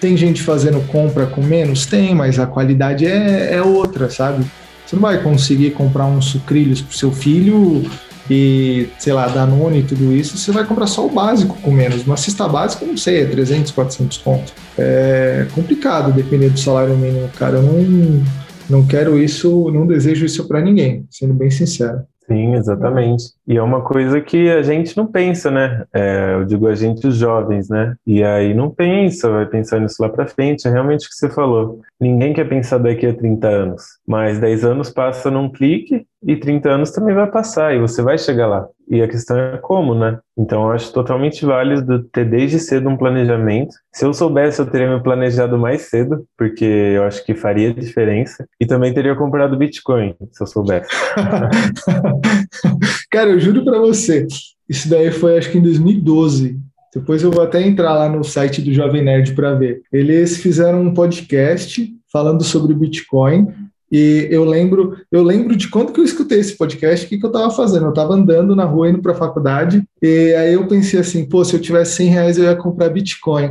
[0.00, 1.84] Tem gente fazendo compra com menos?
[1.84, 4.44] Tem, mas a qualidade é, é outra, sabe?
[4.86, 7.84] Você não vai conseguir comprar uns sucrilhos para seu filho
[8.30, 12.06] e, sei lá, Danone e tudo isso, você vai comprar só o básico com menos.
[12.06, 14.54] Uma cesta básica, não sei, é 300, 400 pontos.
[14.78, 17.56] É complicado depender do salário mínimo, cara.
[17.56, 18.22] Eu não
[18.68, 22.02] não quero isso, não desejo isso para ninguém, sendo bem sincero.
[22.26, 23.24] Sim, exatamente.
[23.46, 25.84] E é uma coisa que a gente não pensa, né?
[25.92, 27.94] É, eu digo a gente, os jovens, né?
[28.06, 30.66] E aí não pensa, vai pensar nisso lá para frente.
[30.66, 31.80] É realmente o que você falou.
[32.00, 36.70] Ninguém quer pensar daqui a 30 anos, mas 10 anos passa num clique e 30
[36.70, 38.66] anos também vai passar e você vai chegar lá.
[38.88, 40.18] E a questão é como, né?
[40.36, 43.74] Então eu acho totalmente válido ter desde cedo um planejamento.
[43.92, 48.46] Se eu soubesse, eu teria me planejado mais cedo, porque eu acho que faria diferença.
[48.60, 50.88] E também teria comprado Bitcoin, se eu soubesse.
[53.10, 54.26] Cara, eu juro para você,
[54.68, 56.58] isso daí foi acho que em 2012.
[56.94, 59.82] Depois eu vou até entrar lá no site do Jovem Nerd para ver.
[59.92, 63.48] Eles fizeram um podcast falando sobre Bitcoin
[63.90, 67.26] e eu lembro, eu lembro de quando que eu escutei esse podcast, o que, que
[67.26, 67.86] eu estava fazendo?
[67.86, 71.44] Eu estava andando na rua, indo para a faculdade, e aí eu pensei assim, pô,
[71.44, 73.50] se eu tivesse 100 reais eu ia comprar Bitcoin.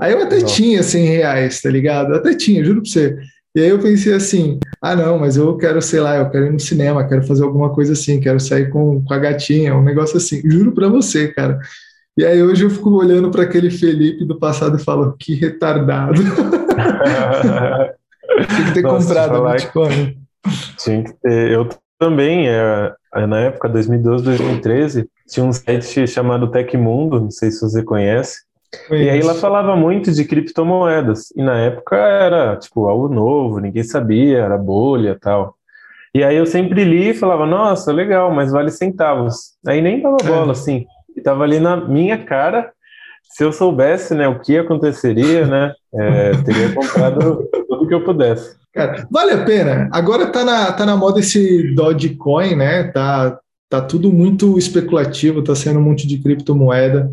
[0.00, 0.46] Aí eu até não.
[0.46, 2.12] tinha 100 reais, tá ligado?
[2.12, 3.16] Eu até tinha, juro para você.
[3.56, 6.52] E aí eu pensei assim, ah não, mas eu quero, sei lá, eu quero ir
[6.52, 10.18] no cinema, quero fazer alguma coisa assim, quero sair com, com a gatinha, um negócio
[10.18, 10.42] assim.
[10.44, 11.58] Juro para você, cara.
[12.18, 16.20] E aí hoje eu fico olhando para aquele Felipe do passado e falo, que retardado.
[18.54, 20.18] Tinha que ter Nossa, comprado Bitcoin.
[20.76, 21.50] Tinha que ter.
[21.52, 21.66] Eu
[21.98, 27.62] também, é, é na época, 2012, 2013, tinha um site chamado Tecmundo, não sei se
[27.62, 28.42] você conhece.
[28.90, 31.30] E aí ela falava muito de criptomoedas.
[31.36, 35.56] E na época era, tipo, algo novo, ninguém sabia, era bolha e tal.
[36.14, 39.54] E aí eu sempre li e falava, nossa, legal, mas vale centavos.
[39.66, 40.26] Aí nem dava é.
[40.26, 40.52] bola, é.
[40.52, 40.86] assim.
[41.16, 42.72] E tava ali na minha cara.
[43.22, 48.56] Se eu soubesse, né, o que aconteceria, né, é, teria comprado tudo que eu pudesse.
[48.72, 49.88] Cara, vale a pena.
[49.92, 52.84] Agora tá na, tá na moda esse Dogecoin, né?
[52.92, 57.10] Tá, tá tudo muito especulativo, tá sendo um monte de criptomoeda.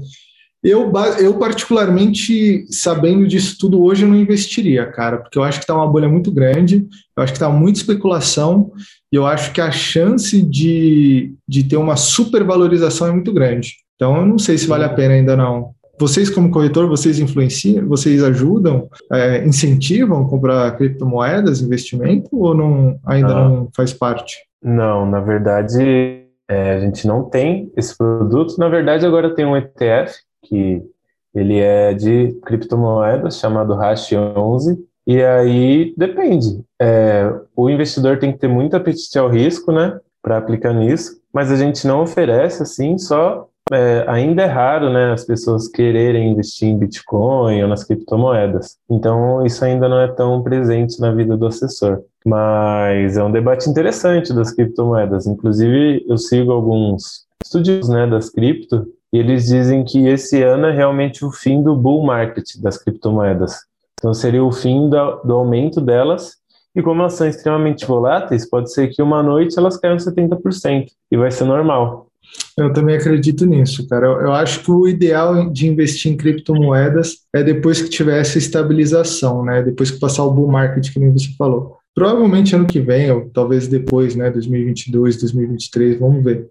[0.64, 5.64] Eu, eu, particularmente, sabendo disso tudo hoje, eu não investiria, cara, porque eu acho que
[5.64, 6.88] está uma bolha muito grande,
[7.18, 8.72] eu acho que está muita especulação,
[9.12, 13.74] e eu acho que a chance de, de ter uma supervalorização é muito grande.
[13.96, 15.72] Então, eu não sei se vale a pena ainda não.
[16.00, 23.00] Vocês, como corretor, vocês influenciam, vocês ajudam, é, incentivam a comprar criptomoedas, investimento, ou não,
[23.06, 24.38] ainda não, não faz parte?
[24.64, 28.58] Não, na verdade, é, a gente não tem esse produto.
[28.58, 30.84] Na verdade, agora tem um ETF, que
[31.34, 36.64] ele é de criptomoedas, chamado Hash 11, e aí depende.
[36.80, 41.52] É, o investidor tem que ter muito apetite ao risco, né, para aplicar nisso, mas
[41.52, 46.68] a gente não oferece assim só é, ainda é raro, né, as pessoas quererem investir
[46.68, 48.78] em Bitcoin ou nas criptomoedas.
[48.90, 52.02] Então, isso ainda não é tão presente na vida do assessor.
[52.26, 55.26] Mas é um debate interessante das criptomoedas.
[55.26, 60.72] Inclusive, eu sigo alguns estudiosos, né, das cripto, e eles dizem que esse ano é
[60.72, 63.60] realmente o fim do bull market das criptomoedas.
[64.00, 66.38] Então, seria o fim do, aumento delas
[66.76, 71.18] e como elas são extremamente voláteis, pode ser que uma noite elas caiam 70% e
[71.18, 72.08] vai ser normal.
[72.58, 74.08] Eu também acredito nisso, cara.
[74.08, 78.38] Eu, eu, acho que o ideal de investir em criptomoedas é depois que tiver essa
[78.38, 79.62] estabilização, né?
[79.62, 81.78] Depois que passar o bull market, que nem você falou.
[81.94, 84.30] Provavelmente ano que vem, ou talvez depois, né?
[84.32, 86.50] 2022, 2023, vamos ver.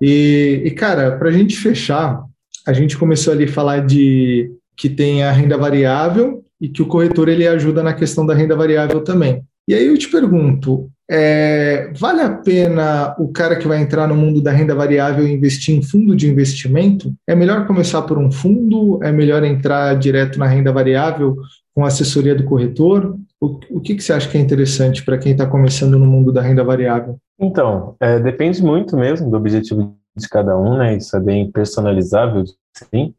[0.00, 2.22] E, e cara, para a gente fechar,
[2.66, 6.86] a gente começou ali a falar de que tem a renda variável e que o
[6.86, 9.42] corretor ele ajuda na questão da renda variável também.
[9.68, 14.14] E aí eu te pergunto, é, vale a pena o cara que vai entrar no
[14.14, 17.14] mundo da renda variável investir em fundo de investimento?
[17.26, 19.00] É melhor começar por um fundo?
[19.02, 21.36] É melhor entrar direto na renda variável
[21.74, 23.16] com assessoria do corretor?
[23.40, 26.32] O, o que, que você acha que é interessante para quem está começando no mundo
[26.32, 27.18] da renda variável?
[27.38, 30.96] Então, é, depende muito mesmo do objetivo de cada um, né?
[30.96, 33.14] Isso é bem personalizável, sim.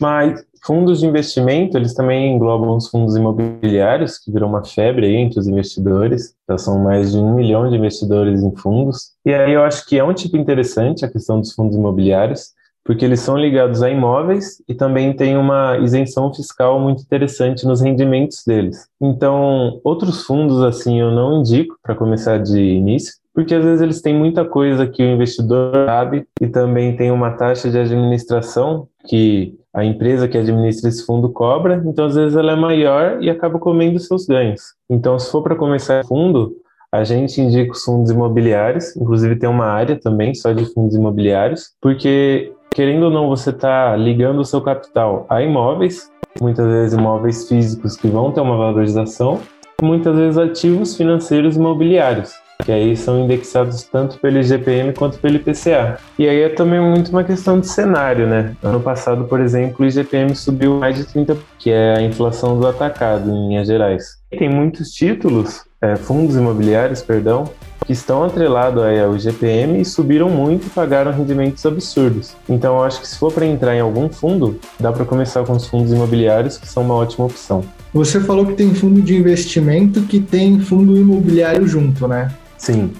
[0.00, 5.14] Mas fundos de investimento, eles também englobam os fundos imobiliários, que virou uma febre aí
[5.14, 6.34] entre os investidores.
[6.48, 9.12] Já são mais de um milhão de investidores em fundos.
[9.24, 12.50] E aí eu acho que é um tipo interessante a questão dos fundos imobiliários,
[12.86, 17.80] porque eles são ligados a imóveis e também tem uma isenção fiscal muito interessante nos
[17.80, 18.88] rendimentos deles.
[19.00, 24.00] Então, outros fundos assim eu não indico para começar de início, porque às vezes eles
[24.00, 29.54] têm muita coisa que o investidor sabe e também tem uma taxa de administração que
[29.74, 33.58] a empresa que administra esse fundo cobra, então às vezes ela é maior e acaba
[33.58, 34.62] comendo seus ganhos.
[34.88, 36.56] Então, se for para começar fundo,
[36.90, 41.72] a gente indica os fundos imobiliários, inclusive tem uma área também só de fundos imobiliários,
[41.78, 47.48] porque querendo ou não, você está ligando o seu capital a imóveis, muitas vezes imóveis
[47.48, 49.40] físicos que vão ter uma valorização,
[49.80, 55.98] muitas vezes ativos financeiros imobiliários que aí são indexados tanto pelo IGPM quanto pelo IPCA.
[56.18, 58.56] E aí é também muito uma questão de cenário, né?
[58.62, 62.66] Ano passado, por exemplo, o IGPM subiu mais de 30%, que é a inflação do
[62.66, 64.16] atacado, em linhas gerais.
[64.32, 67.44] E tem muitos títulos, é, fundos imobiliários, perdão,
[67.86, 72.34] que estão atrelados ao GPM e subiram muito e pagaram rendimentos absurdos.
[72.48, 75.52] Então, eu acho que se for para entrar em algum fundo, dá para começar com
[75.52, 77.64] os fundos imobiliários, que são uma ótima opção.
[77.94, 82.34] Você falou que tem fundo de investimento que tem fundo imobiliário junto, né?
[82.58, 82.90] Sim.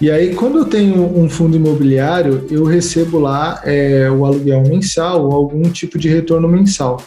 [0.00, 5.24] E aí, quando eu tenho um fundo imobiliário, eu recebo lá é, o aluguel mensal
[5.24, 7.02] ou algum tipo de retorno mensal.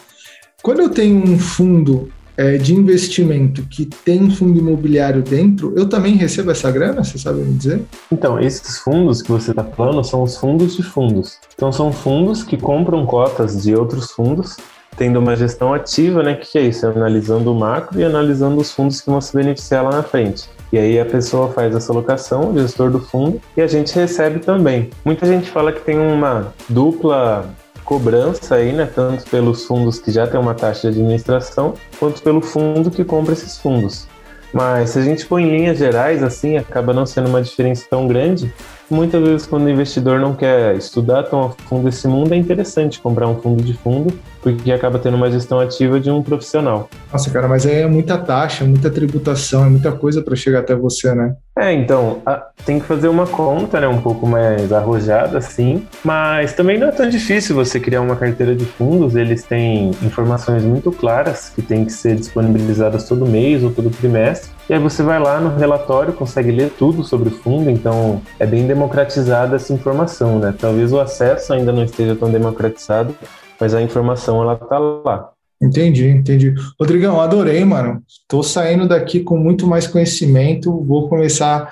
[0.62, 6.14] Quando eu tenho um fundo é, de investimento que tem fundo imobiliário dentro, eu também
[6.16, 7.02] recebo essa grana?
[7.02, 7.82] Você sabe me dizer?
[8.12, 11.38] Então, esses fundos que você está falando são os fundos de fundos.
[11.54, 14.56] Então, são fundos que compram cotas de outros fundos,
[14.96, 16.32] tendo uma gestão ativa, né?
[16.32, 16.86] O que é isso?
[16.86, 20.48] É analisando o macro e analisando os fundos que vão se beneficiar lá na frente.
[20.72, 24.40] E aí a pessoa faz essa alocação, o gestor do fundo, e a gente recebe
[24.40, 24.90] também.
[25.04, 27.48] Muita gente fala que tem uma dupla
[27.86, 32.42] cobrança aí, né, tanto pelos fundos que já têm uma taxa de administração, quanto pelo
[32.42, 34.06] fundo que compra esses fundos.
[34.52, 38.08] Mas se a gente põe em linhas gerais, assim, acaba não sendo uma diferença tão
[38.08, 38.52] grande.
[38.90, 43.00] Muitas vezes, quando o investidor não quer estudar tão a fundo esse mundo, é interessante
[43.00, 46.88] comprar um fundo de fundo, porque acaba tendo uma gestão ativa de um profissional.
[47.12, 51.14] Nossa, cara, mas é muita taxa, muita tributação, é muita coisa para chegar até você,
[51.14, 51.34] né?
[51.58, 56.52] É, então, a, tem que fazer uma conta, né, um pouco mais arrojada, assim, mas
[56.52, 60.92] também não é tão difícil você criar uma carteira de fundos, eles têm informações muito
[60.92, 65.18] claras que têm que ser disponibilizadas todo mês ou todo trimestre, e aí você vai
[65.18, 70.38] lá no relatório, consegue ler tudo sobre o fundo, então é bem democratizada essa informação,
[70.38, 70.52] né?
[70.58, 73.16] Talvez o acesso ainda não esteja tão democratizado,
[73.60, 75.30] mas a informação ela tá lá.
[75.60, 76.54] Entendi, entendi.
[76.78, 78.02] Rodrigão, adorei, mano.
[78.28, 80.84] Tô saindo daqui com muito mais conhecimento.
[80.84, 81.70] Vou começar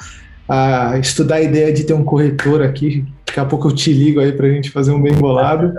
[0.49, 3.05] a estudar a ideia de ter um corretor aqui.
[3.27, 5.75] Daqui a pouco eu te ligo aí para a gente fazer um bem bolado.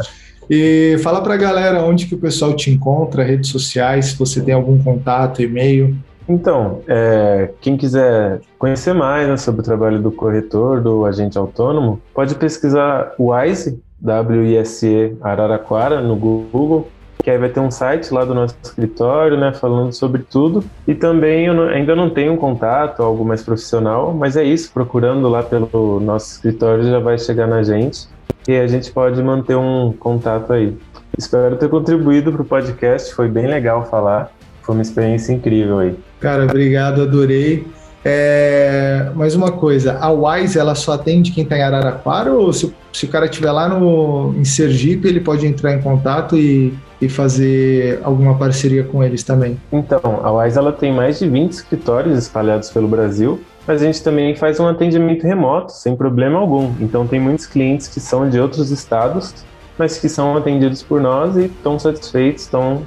[0.50, 4.42] E fala para a galera onde que o pessoal te encontra, redes sociais, se você
[4.42, 5.96] tem algum contato, e-mail.
[6.28, 12.02] Então, é, quem quiser conhecer mais né, sobre o trabalho do corretor, do agente autônomo,
[12.14, 16.88] pode pesquisar o WISE, W-I-S-E Araraquara, no Google
[17.26, 20.64] que aí vai ter um site lá do nosso escritório, né, falando sobre tudo.
[20.88, 24.72] E também eu não, ainda não tenho um contato, algo mais profissional, mas é isso,
[24.72, 28.08] procurando lá pelo nosso escritório já vai chegar na gente
[28.48, 30.78] e a gente pode manter um contato aí.
[31.18, 34.32] Espero ter contribuído para o podcast, foi bem legal falar,
[34.62, 35.96] foi uma experiência incrível aí.
[36.20, 37.66] Cara, obrigado, adorei.
[38.08, 42.72] É, mais uma coisa, a Wise ela só atende quem está em Araraquara ou se,
[42.96, 47.10] se o cara estiver lá no, em Sergipe, ele pode entrar em contato e, e
[47.10, 49.60] fazer alguma parceria com eles também?
[49.72, 54.02] Então, a Wise ela tem mais de 20 escritórios espalhados pelo Brasil, mas a gente
[54.02, 56.74] também faz um atendimento remoto, sem problema algum.
[56.80, 59.34] Então, tem muitos clientes que são de outros estados,
[59.78, 62.84] mas que são atendidos por nós e estão satisfeitos, estão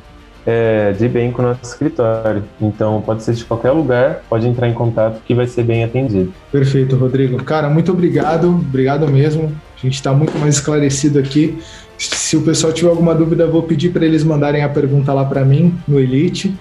[0.46, 2.42] é, de bem com o nosso escritório.
[2.58, 6.32] Então, pode ser de qualquer lugar, pode entrar em contato que vai ser bem atendido.
[6.50, 7.44] Perfeito, Rodrigo.
[7.44, 9.54] Cara, muito obrigado, obrigado mesmo.
[9.78, 11.58] A gente está muito mais esclarecido aqui.
[11.96, 15.24] Se o pessoal tiver alguma dúvida, eu vou pedir para eles mandarem a pergunta lá
[15.24, 16.54] para mim no Elite.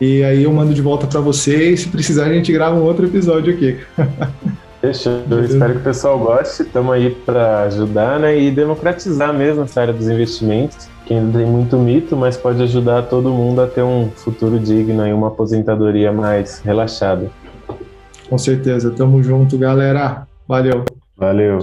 [0.00, 1.80] E aí eu mando de volta para vocês.
[1.80, 3.78] Se precisar, a gente grava um outro episódio aqui.
[4.80, 5.20] Fechou.
[5.30, 6.62] Eu espero que o pessoal goste.
[6.62, 11.46] Estamos aí para ajudar né, e democratizar mesmo essa área dos investimentos que ainda tem
[11.46, 16.12] muito mito, mas pode ajudar todo mundo a ter um futuro digno e uma aposentadoria
[16.12, 17.30] mais relaxada.
[18.28, 18.90] Com certeza.
[18.92, 20.26] Tamo junto, galera.
[20.46, 20.84] Valeu.
[21.16, 21.58] Valeu.